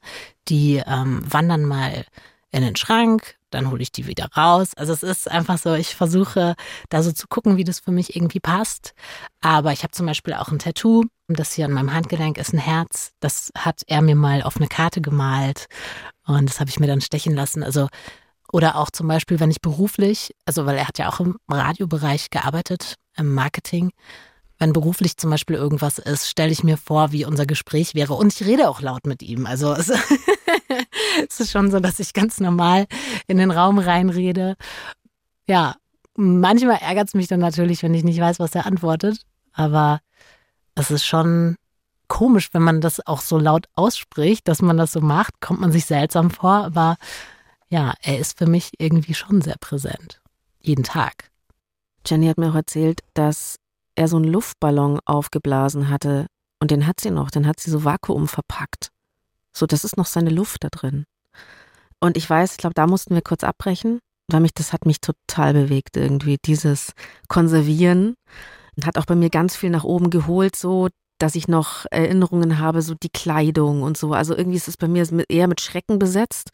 [0.48, 2.06] die ähm, wandern mal
[2.52, 4.72] in den Schrank, dann hole ich die wieder raus.
[4.76, 6.54] Also es ist einfach so, ich versuche
[6.88, 8.94] da so zu gucken, wie das für mich irgendwie passt.
[9.40, 12.58] Aber ich habe zum Beispiel auch ein Tattoo, das hier an meinem Handgelenk ist ein
[12.58, 13.12] Herz.
[13.20, 15.66] Das hat er mir mal auf eine Karte gemalt
[16.26, 17.62] und das habe ich mir dann stechen lassen.
[17.62, 17.88] Also
[18.52, 22.30] oder auch zum Beispiel, wenn ich beruflich, also weil er hat ja auch im Radiobereich
[22.30, 23.90] gearbeitet, im Marketing,
[24.58, 28.14] wenn beruflich zum Beispiel irgendwas ist, stelle ich mir vor, wie unser Gespräch wäre.
[28.14, 29.46] Und ich rede auch laut mit ihm.
[29.46, 29.88] Also es,
[31.28, 32.86] es ist schon so, dass ich ganz normal
[33.26, 34.56] in den Raum reinrede.
[35.46, 35.76] Ja,
[36.16, 39.22] manchmal ärgert es mich dann natürlich, wenn ich nicht weiß, was er antwortet.
[39.52, 40.00] Aber
[40.74, 41.56] es ist schon
[42.08, 45.72] komisch, wenn man das auch so laut ausspricht, dass man das so macht, kommt man
[45.72, 46.64] sich seltsam vor.
[46.64, 46.96] Aber
[47.68, 50.20] ja, er ist für mich irgendwie schon sehr präsent.
[50.60, 51.30] Jeden Tag.
[52.06, 53.56] Jenny hat mir auch erzählt, dass
[53.94, 56.26] er so einen Luftballon aufgeblasen hatte
[56.60, 58.90] und den hat sie noch, den hat sie so Vakuum verpackt.
[59.56, 61.06] So, das ist noch seine Luft da drin.
[61.98, 65.00] Und ich weiß, ich glaube, da mussten wir kurz abbrechen, weil mich, das hat mich
[65.00, 66.92] total bewegt irgendwie, dieses
[67.28, 68.16] Konservieren.
[68.76, 70.88] Und hat auch bei mir ganz viel nach oben geholt, so,
[71.18, 74.12] dass ich noch Erinnerungen habe, so die Kleidung und so.
[74.12, 76.50] Also irgendwie ist es bei mir eher mit Schrecken besetzt.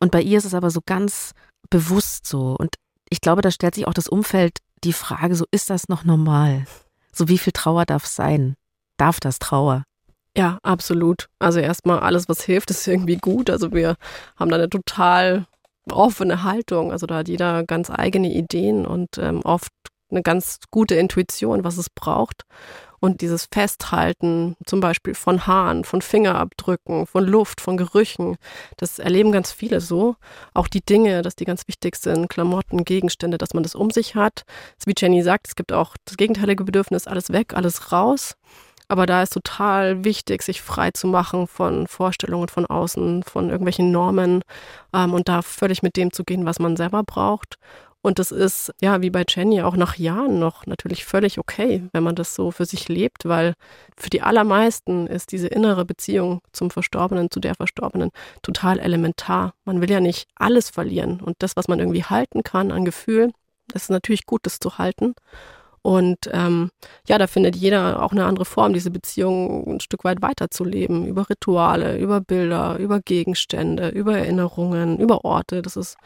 [0.00, 1.32] Und bei ihr ist es aber so ganz
[1.68, 2.56] bewusst so.
[2.58, 2.76] Und
[3.10, 6.64] ich glaube, da stellt sich auch das Umfeld die Frage, so ist das noch normal?
[7.12, 8.54] So wie viel Trauer darf es sein?
[8.96, 9.84] Darf das Trauer?
[10.36, 11.28] Ja, absolut.
[11.38, 13.48] Also erstmal alles, was hilft, ist irgendwie gut.
[13.48, 13.96] Also wir
[14.36, 15.46] haben da eine total
[15.90, 16.92] offene Haltung.
[16.92, 19.70] Also da hat jeder ganz eigene Ideen und ähm, oft
[20.10, 22.42] eine ganz gute Intuition, was es braucht.
[23.00, 28.36] Und dieses Festhalten zum Beispiel von Haaren, von Fingerabdrücken, von Luft, von Gerüchen,
[28.76, 30.16] das erleben ganz viele so.
[30.54, 34.14] Auch die Dinge, dass die ganz wichtig sind, Klamotten, Gegenstände, dass man das um sich
[34.14, 34.44] hat.
[34.84, 38.36] Wie Jenny sagt, es gibt auch das gegenteilige Bedürfnis, alles weg, alles raus.
[38.88, 43.90] Aber da ist total wichtig, sich frei zu machen von Vorstellungen von außen, von irgendwelchen
[43.90, 44.42] Normen
[44.94, 47.58] ähm, und da völlig mit dem zu gehen, was man selber braucht.
[48.06, 52.04] Und das ist, ja, wie bei Jenny auch nach Jahren noch natürlich völlig okay, wenn
[52.04, 53.54] man das so für sich lebt, weil
[53.96, 58.10] für die allermeisten ist diese innere Beziehung zum Verstorbenen, zu der Verstorbenen
[58.42, 59.54] total elementar.
[59.64, 61.20] Man will ja nicht alles verlieren.
[61.20, 63.32] Und das, was man irgendwie halten kann an Gefühl,
[63.66, 65.16] das ist natürlich gut, das zu halten.
[65.86, 66.70] Und ähm,
[67.06, 71.06] ja, da findet jeder auch eine andere Form, diese Beziehung ein Stück weit weiterzuleben.
[71.06, 75.62] Über Rituale, über Bilder, über Gegenstände, über Erinnerungen, über Orte.
[75.62, 75.96] Das ist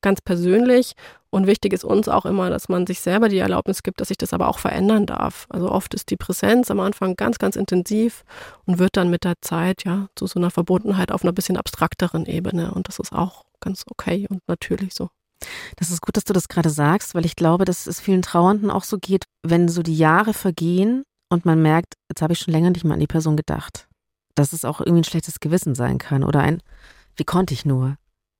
[0.00, 0.94] ganz persönlich.
[1.30, 4.18] Und wichtig ist uns auch immer, dass man sich selber die Erlaubnis gibt, dass sich
[4.18, 5.46] das aber auch verändern darf.
[5.48, 8.24] Also oft ist die Präsenz am Anfang ganz, ganz intensiv
[8.66, 12.26] und wird dann mit der Zeit ja zu so einer Verbundenheit auf einer bisschen abstrakteren
[12.26, 12.74] Ebene.
[12.74, 15.08] Und das ist auch ganz okay und natürlich so.
[15.76, 18.70] Das ist gut, dass du das gerade sagst, weil ich glaube, dass es vielen Trauernden
[18.70, 22.52] auch so geht, wenn so die Jahre vergehen und man merkt, jetzt habe ich schon
[22.52, 23.88] länger nicht mehr an die Person gedacht.
[24.34, 26.62] Dass es auch irgendwie ein schlechtes Gewissen sein kann oder ein,
[27.16, 27.96] wie konnte ich nur?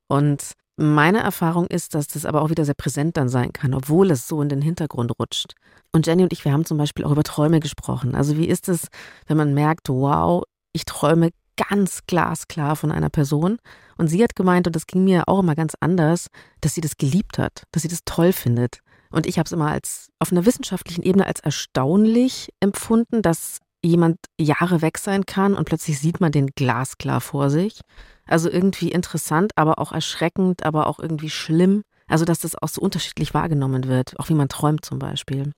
[0.09, 4.11] Und Meine Erfahrung ist, dass das aber auch wieder sehr präsent dann sein kann, obwohl
[4.11, 5.53] es so in den Hintergrund rutscht.
[5.93, 8.15] Und Jenny und ich, wir haben zum Beispiel auch über Träume gesprochen.
[8.15, 8.87] Also wie ist es,
[9.27, 11.33] wenn man merkt, wow, ich träume
[11.69, 13.59] ganz glasklar von einer Person.
[13.99, 16.29] Und sie hat gemeint, und das ging mir auch immer ganz anders,
[16.61, 18.81] dass sie das geliebt hat, dass sie das toll findet.
[19.11, 24.19] Und ich habe es immer als auf einer wissenschaftlichen Ebene als erstaunlich empfunden, dass jemand
[24.39, 27.81] Jahre weg sein kann und plötzlich sieht man den glasklar vor sich.
[28.27, 31.83] Also irgendwie interessant, aber auch erschreckend, aber auch irgendwie schlimm.
[32.07, 35.53] Also dass das auch so unterschiedlich wahrgenommen wird, auch wie man träumt zum Beispiel.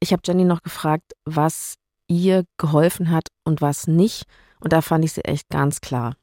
[0.00, 1.74] Ich habe Jenny noch gefragt, was
[2.08, 4.24] ihr geholfen hat und was nicht.
[4.60, 6.16] Und da fand ich sie echt ganz klar.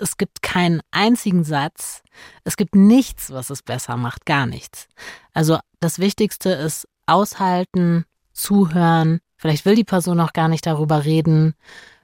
[0.00, 2.02] Es gibt keinen einzigen Satz.
[2.44, 4.26] Es gibt nichts, was es besser macht.
[4.26, 4.88] Gar nichts.
[5.32, 9.20] Also das Wichtigste ist aushalten, zuhören.
[9.36, 11.54] Vielleicht will die Person auch gar nicht darüber reden.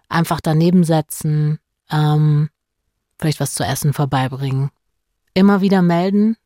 [0.09, 1.59] Einfach daneben setzen.
[1.91, 2.51] Ähm,
[3.19, 4.71] vielleicht was zu essen vorbeibringen.
[5.35, 6.37] Immer wieder melden.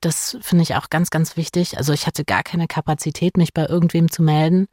[0.00, 1.76] Das finde ich auch ganz, ganz wichtig.
[1.76, 4.66] Also ich hatte gar keine Kapazität, mich bei irgendwem zu melden.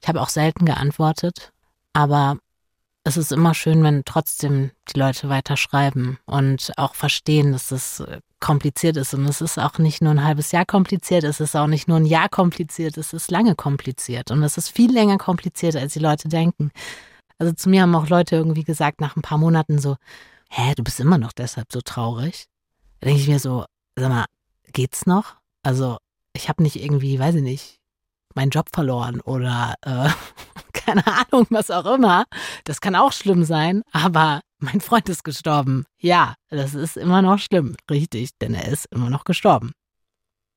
[0.00, 1.52] Ich habe auch selten geantwortet.
[1.92, 2.38] Aber
[3.04, 8.02] es ist immer schön, wenn trotzdem die Leute weiter schreiben und auch verstehen, dass es
[8.40, 9.14] kompliziert ist.
[9.14, 11.98] Und es ist auch nicht nur ein halbes Jahr kompliziert, es ist auch nicht nur
[11.98, 14.30] ein Jahr kompliziert, es ist lange kompliziert.
[14.30, 16.70] Und es ist viel länger kompliziert, als die Leute denken.
[17.38, 19.96] Also zu mir haben auch Leute irgendwie gesagt, nach ein paar Monaten so,
[20.50, 22.46] hä, du bist immer noch deshalb so traurig?
[23.00, 23.64] Da denke ich mir so,
[23.96, 24.26] sag mal,
[24.72, 25.36] geht's noch?
[25.62, 25.96] Also
[26.34, 27.78] ich habe nicht irgendwie, weiß ich nicht,
[28.34, 30.10] meinen Job verloren oder äh,
[30.86, 32.24] keine Ahnung, was auch immer.
[32.64, 35.84] Das kann auch schlimm sein, aber mein Freund ist gestorben.
[35.98, 39.72] Ja, das ist immer noch schlimm, richtig, denn er ist immer noch gestorben.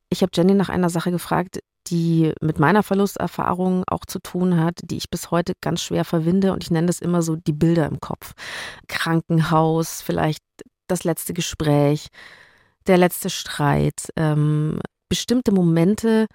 [0.10, 4.80] Ich habe Jenny nach einer Sache gefragt, die mit meiner Verlusterfahrung auch zu tun hat,
[4.84, 7.88] die ich bis heute ganz schwer verwinde und ich nenne das immer so die Bilder
[7.88, 8.34] im Kopf.
[8.88, 10.44] Krankenhaus, vielleicht
[10.88, 12.08] das letzte Gespräch,
[12.88, 16.28] der letzte Streit, ähm, bestimmte Momente,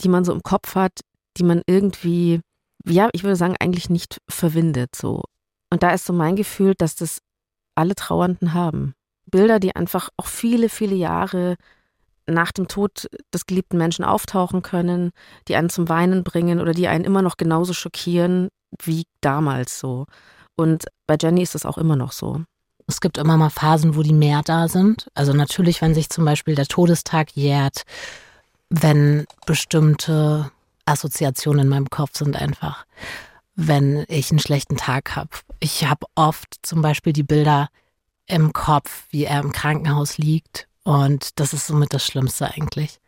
[0.00, 1.00] die man so im Kopf hat,
[1.36, 2.40] die man irgendwie,
[2.86, 5.22] ja, ich würde sagen, eigentlich nicht verwindet so.
[5.70, 7.20] Und da ist so mein Gefühl, dass das
[7.74, 8.94] alle Trauernden haben.
[9.26, 11.56] Bilder, die einfach auch viele, viele Jahre
[12.26, 15.10] nach dem Tod des geliebten Menschen auftauchen können,
[15.48, 18.48] die einen zum Weinen bringen oder die einen immer noch genauso schockieren
[18.82, 20.06] wie damals so.
[20.56, 22.42] Und bei Jenny ist das auch immer noch so.
[22.86, 25.08] Es gibt immer mal Phasen, wo die mehr da sind.
[25.14, 27.82] Also natürlich, wenn sich zum Beispiel der Todestag jährt,
[28.68, 30.50] wenn bestimmte
[30.84, 32.86] Assoziationen in meinem Kopf sind einfach,
[33.54, 35.30] wenn ich einen schlechten Tag habe.
[35.60, 37.68] Ich habe oft zum Beispiel die Bilder
[38.26, 43.00] im Kopf, wie er im Krankenhaus liegt und das ist somit das Schlimmste eigentlich.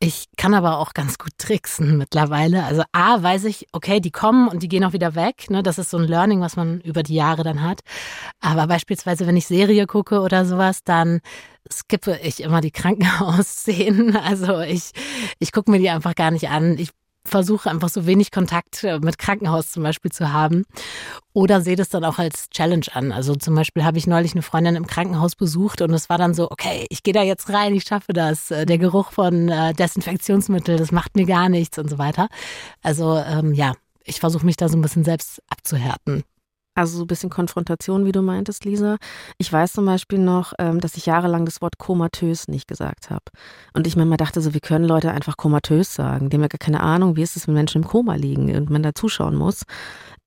[0.00, 2.62] Ich kann aber auch ganz gut tricksen mittlerweile.
[2.62, 5.50] Also A, weiß ich, okay, die kommen und die gehen auch wieder weg.
[5.50, 5.64] Ne?
[5.64, 7.80] Das ist so ein Learning, was man über die Jahre dann hat.
[8.40, 11.20] Aber beispielsweise, wenn ich Serie gucke oder sowas, dann
[11.68, 14.16] skippe ich immer die Krankenhausszenen.
[14.16, 14.92] Also ich,
[15.40, 16.78] ich gucke mir die einfach gar nicht an.
[16.78, 16.90] Ich
[17.24, 20.64] versuche einfach so wenig Kontakt äh, mit Krankenhaus zum Beispiel zu haben.
[21.32, 23.12] Oder sehe das dann auch als Challenge an.
[23.12, 26.34] Also zum Beispiel habe ich neulich eine Freundin im Krankenhaus besucht und es war dann
[26.34, 28.50] so, okay, ich gehe da jetzt rein, ich schaffe das.
[28.50, 32.28] Äh, der Geruch von äh, Desinfektionsmittel, das macht mir gar nichts und so weiter.
[32.82, 36.24] Also ähm, ja, ich versuche mich da so ein bisschen selbst abzuhärten.
[36.78, 38.98] Also so ein bisschen Konfrontation, wie du meintest, Lisa.
[39.36, 43.24] Ich weiß zum Beispiel noch, ähm, dass ich jahrelang das Wort komatös nicht gesagt habe.
[43.74, 46.30] Und ich mir mal dachte, so, wie können Leute einfach komatös sagen?
[46.30, 48.70] Die haben ja gar keine Ahnung, wie ist es, wenn Menschen im Koma liegen und
[48.70, 49.64] man da zuschauen muss.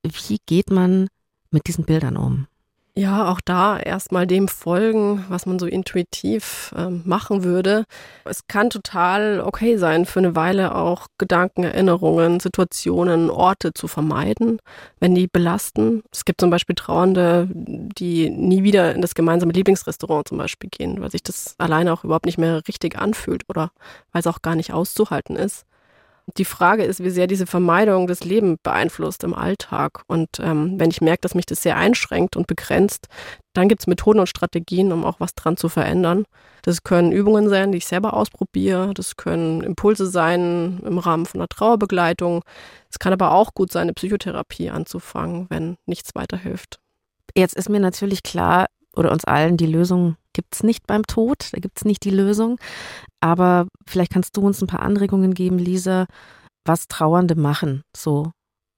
[0.04, 1.08] Wie geht man
[1.52, 2.48] mit diesen Bildern um?
[2.94, 7.86] Ja, auch da erstmal dem folgen, was man so intuitiv ähm, machen würde.
[8.26, 14.60] Es kann total okay sein, für eine Weile auch Gedanken, Erinnerungen, Situationen, Orte zu vermeiden,
[15.00, 16.04] wenn die belasten.
[16.12, 21.00] Es gibt zum Beispiel Trauernde, die nie wieder in das gemeinsame Lieblingsrestaurant zum Beispiel gehen,
[21.02, 23.72] weil sich das alleine auch überhaupt nicht mehr richtig anfühlt oder
[24.12, 25.66] weil es auch gar nicht auszuhalten ist.
[26.38, 30.04] Die Frage ist, wie sehr diese Vermeidung das Leben beeinflusst im Alltag.
[30.08, 33.08] Und ähm, wenn ich merke, dass mich das sehr einschränkt und begrenzt,
[33.54, 36.26] dann gibt es Methoden und Strategien, um auch was dran zu verändern.
[36.62, 38.94] Das können Übungen sein, die ich selber ausprobiere.
[38.94, 42.44] Das können Impulse sein im Rahmen von einer Trauerbegleitung.
[42.90, 46.80] Es kann aber auch gut sein, eine Psychotherapie anzufangen, wenn nichts weiterhilft.
[47.36, 51.50] Jetzt ist mir natürlich klar, oder uns allen, die Lösung gibt es nicht beim Tod,
[51.52, 52.60] da gibt es nicht die Lösung.
[53.20, 56.08] Aber vielleicht kannst du uns ein paar Anregungen geben, Lisa,
[56.66, 58.32] was Trauernde machen, so,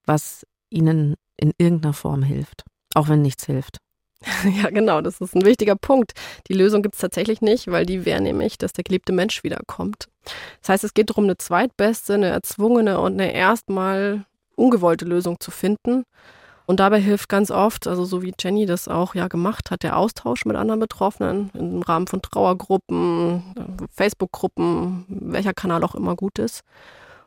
[0.06, 3.78] was ihnen in irgendeiner Form hilft, auch wenn nichts hilft.
[4.62, 6.12] Ja, genau, das ist ein wichtiger Punkt.
[6.48, 10.08] Die Lösung gibt es tatsächlich nicht, weil die wäre nämlich, dass der geliebte Mensch wiederkommt.
[10.60, 14.24] Das heißt, es geht darum, eine zweitbeste, eine erzwungene und eine erstmal
[14.56, 16.04] ungewollte Lösung zu finden.
[16.66, 19.98] Und dabei hilft ganz oft, also so wie Jenny das auch ja gemacht hat, der
[19.98, 23.42] Austausch mit anderen Betroffenen im Rahmen von Trauergruppen,
[23.90, 26.62] Facebook-Gruppen, welcher Kanal auch immer gut ist.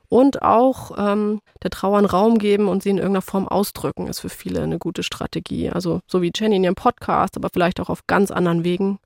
[0.09, 4.21] Und auch ähm, der Trauer einen Raum geben und sie in irgendeiner Form ausdrücken, ist
[4.21, 5.69] für viele eine gute Strategie.
[5.69, 8.99] Also so wie Jenny in ihrem Podcast, aber vielleicht auch auf ganz anderen Wegen.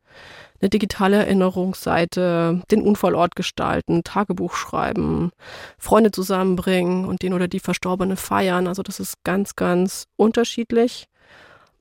[0.62, 5.32] Eine digitale Erinnerungsseite, den Unfallort gestalten, Tagebuch schreiben,
[5.80, 8.68] Freunde zusammenbringen und den oder die Verstorbene feiern.
[8.68, 11.08] Also das ist ganz, ganz unterschiedlich.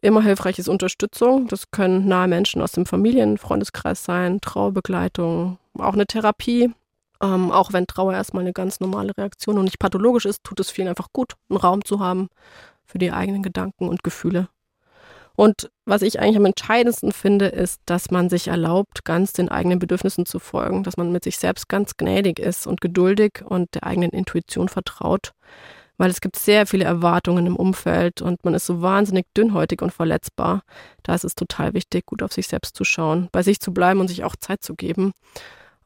[0.00, 1.46] Immer hilfreich ist Unterstützung.
[1.48, 6.72] Das können nahe Menschen aus dem Familien-, Freundeskreis sein, Trauerbegleitung, auch eine Therapie,
[7.22, 10.70] ähm, auch wenn Trauer erstmal eine ganz normale Reaktion und nicht pathologisch ist, tut es
[10.70, 12.28] vielen einfach gut, einen Raum zu haben
[12.84, 14.48] für die eigenen Gedanken und Gefühle.
[15.36, 19.78] Und was ich eigentlich am entscheidendsten finde, ist, dass man sich erlaubt, ganz den eigenen
[19.78, 23.84] Bedürfnissen zu folgen, dass man mit sich selbst ganz gnädig ist und geduldig und der
[23.84, 25.32] eigenen Intuition vertraut.
[25.96, 29.92] Weil es gibt sehr viele Erwartungen im Umfeld und man ist so wahnsinnig dünnhäutig und
[29.92, 30.62] verletzbar.
[31.02, 34.00] Da ist es total wichtig, gut auf sich selbst zu schauen, bei sich zu bleiben
[34.00, 35.12] und sich auch Zeit zu geben.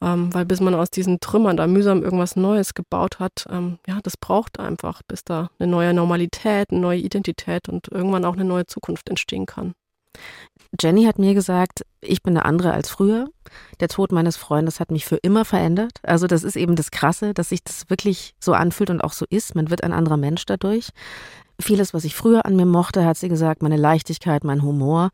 [0.04, 4.00] Ähm, weil bis man aus diesen Trümmern da mühsam irgendwas Neues gebaut hat, ähm, ja,
[4.02, 8.44] das braucht einfach, bis da eine neue Normalität, eine neue Identität und irgendwann auch eine
[8.44, 9.72] neue Zukunft entstehen kann.
[10.78, 13.28] Jenny hat mir gesagt, ich bin eine andere als früher.
[13.80, 16.00] Der Tod meines Freundes hat mich für immer verändert.
[16.02, 19.24] Also das ist eben das Krasse, dass sich das wirklich so anfühlt und auch so
[19.30, 19.54] ist.
[19.54, 20.90] Man wird ein anderer Mensch dadurch.
[21.58, 25.10] Vieles, was ich früher an mir mochte, hat sie gesagt, meine Leichtigkeit, mein Humor.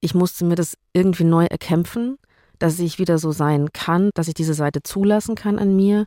[0.00, 2.18] Ich musste mir das irgendwie neu erkämpfen
[2.62, 6.06] dass ich wieder so sein kann, dass ich diese Seite zulassen kann an mir.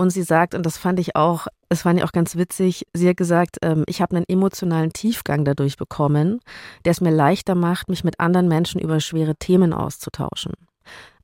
[0.00, 3.08] Und sie sagt, und das fand ich auch, das fand ich auch ganz witzig, sie
[3.08, 6.38] hat gesagt, ähm, ich habe einen emotionalen Tiefgang dadurch bekommen,
[6.84, 10.52] der es mir leichter macht, mich mit anderen Menschen über schwere Themen auszutauschen.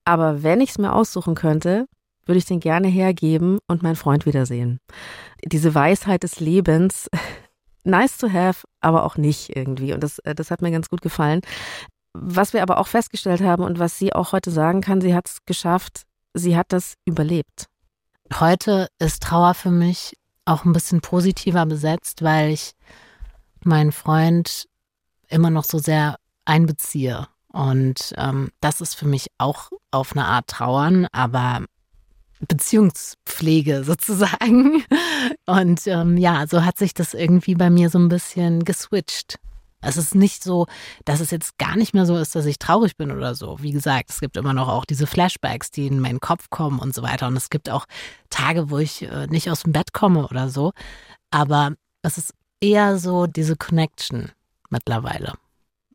[0.04, 1.86] Aber wenn ich es mir aussuchen könnte,
[2.26, 4.80] würde ich den gerne hergeben und meinen Freund wiedersehen.
[5.44, 7.08] Diese Weisheit des Lebens,
[7.84, 9.92] nice to have, aber auch nicht irgendwie.
[9.92, 11.42] Und das, äh, das hat mir ganz gut gefallen.
[12.14, 15.28] Was wir aber auch festgestellt haben und was sie auch heute sagen kann, sie hat
[15.28, 16.02] es geschafft,
[16.32, 17.66] sie hat das überlebt.
[18.38, 22.72] Heute ist Trauer für mich auch ein bisschen positiver besetzt, weil ich
[23.64, 24.68] meinen Freund
[25.28, 27.26] immer noch so sehr einbeziehe.
[27.48, 31.64] Und ähm, das ist für mich auch auf eine Art Trauern, aber
[32.40, 34.84] Beziehungspflege sozusagen.
[35.46, 39.38] Und ähm, ja, so hat sich das irgendwie bei mir so ein bisschen geswitcht.
[39.84, 40.66] Es ist nicht so,
[41.04, 43.58] dass es jetzt gar nicht mehr so ist, dass ich traurig bin oder so.
[43.60, 46.94] Wie gesagt, es gibt immer noch auch diese Flashbacks, die in meinen Kopf kommen und
[46.94, 47.26] so weiter.
[47.26, 47.86] Und es gibt auch
[48.30, 50.72] Tage, wo ich äh, nicht aus dem Bett komme oder so.
[51.30, 51.72] Aber
[52.02, 54.32] es ist eher so diese Connection
[54.70, 55.34] mittlerweile.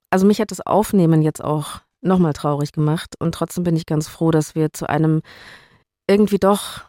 [0.09, 3.15] Also mich hat das Aufnehmen jetzt auch nochmal traurig gemacht.
[3.19, 5.21] Und trotzdem bin ich ganz froh, dass wir zu einem
[6.07, 6.81] irgendwie doch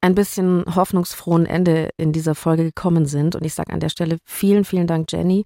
[0.00, 3.34] ein bisschen hoffnungsfrohen Ende in dieser Folge gekommen sind.
[3.34, 5.44] Und ich sage an der Stelle vielen, vielen Dank, Jenny,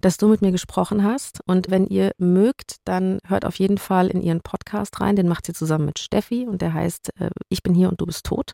[0.00, 1.40] dass du mit mir gesprochen hast.
[1.46, 5.16] Und wenn ihr mögt, dann hört auf jeden Fall in ihren Podcast rein.
[5.16, 8.06] Den macht sie zusammen mit Steffi und der heißt äh, Ich bin hier und du
[8.06, 8.52] bist tot.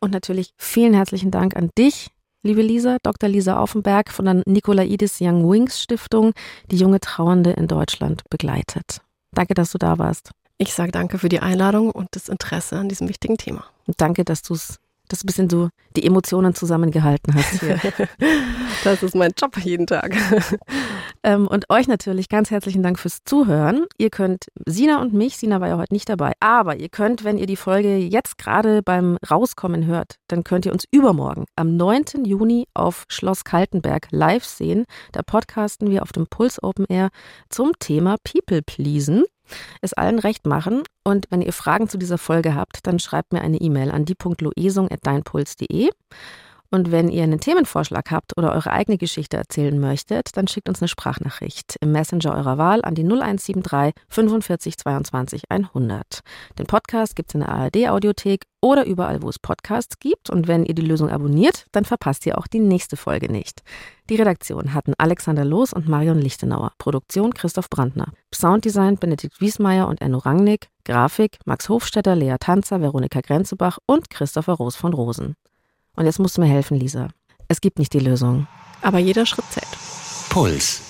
[0.00, 2.10] Und natürlich vielen herzlichen Dank an dich,
[2.42, 3.28] liebe Lisa, Dr.
[3.28, 6.32] Lisa Aufenberg von der Nikolaidis Young Wings Stiftung,
[6.70, 9.00] die junge Trauernde in Deutschland begleitet.
[9.32, 10.30] Danke, dass du da warst.
[10.58, 13.64] Ich sage danke für die Einladung und das Interesse an diesem wichtigen Thema.
[13.86, 14.79] Und danke, dass du es
[15.10, 17.78] dass du ein bisschen so die Emotionen zusammengehalten hast hier.
[18.84, 20.14] das ist mein Job jeden Tag.
[21.22, 23.86] ähm, und euch natürlich ganz herzlichen Dank fürs Zuhören.
[23.98, 27.38] Ihr könnt Sina und mich, Sina war ja heute nicht dabei, aber ihr könnt, wenn
[27.38, 32.24] ihr die Folge jetzt gerade beim Rauskommen hört, dann könnt ihr uns übermorgen am 9.
[32.24, 34.84] Juni auf Schloss Kaltenberg live sehen.
[35.12, 37.10] Da podcasten wir auf dem Puls Open Air
[37.48, 39.24] zum Thema People Pleasen
[39.80, 40.82] es allen recht machen.
[41.04, 45.90] Und wenn ihr Fragen zu dieser Folge habt, dann schreibt mir eine E-Mail an die.loesung.deinpuls.de.
[46.70, 50.80] Und wenn ihr einen Themenvorschlag habt oder eure eigene Geschichte erzählen möchtet, dann schickt uns
[50.80, 56.20] eine Sprachnachricht im Messenger eurer Wahl an die 0173 45 22 100.
[56.58, 60.30] Den Podcast gibt es in der ARD Audiothek oder überall, wo es Podcasts gibt.
[60.30, 63.62] Und wenn ihr die Lösung abonniert, dann verpasst ihr auch die nächste Folge nicht.
[64.08, 66.72] Die Redaktion hatten Alexander Loos und Marion Lichtenauer.
[66.78, 68.12] Produktion Christoph Brandner.
[68.32, 70.68] Sounddesign Benedikt Wiesmeier und Enno Rangnick.
[70.84, 75.36] Grafik Max Hofstetter, Lea Tanzer, Veronika Grenzebach und Christopher Roos von Rosen.
[75.96, 77.08] Und jetzt musst du mir helfen, Lisa.
[77.48, 78.46] Es gibt nicht die Lösung.
[78.82, 79.68] Aber jeder Schritt zählt.
[80.28, 80.89] Puls.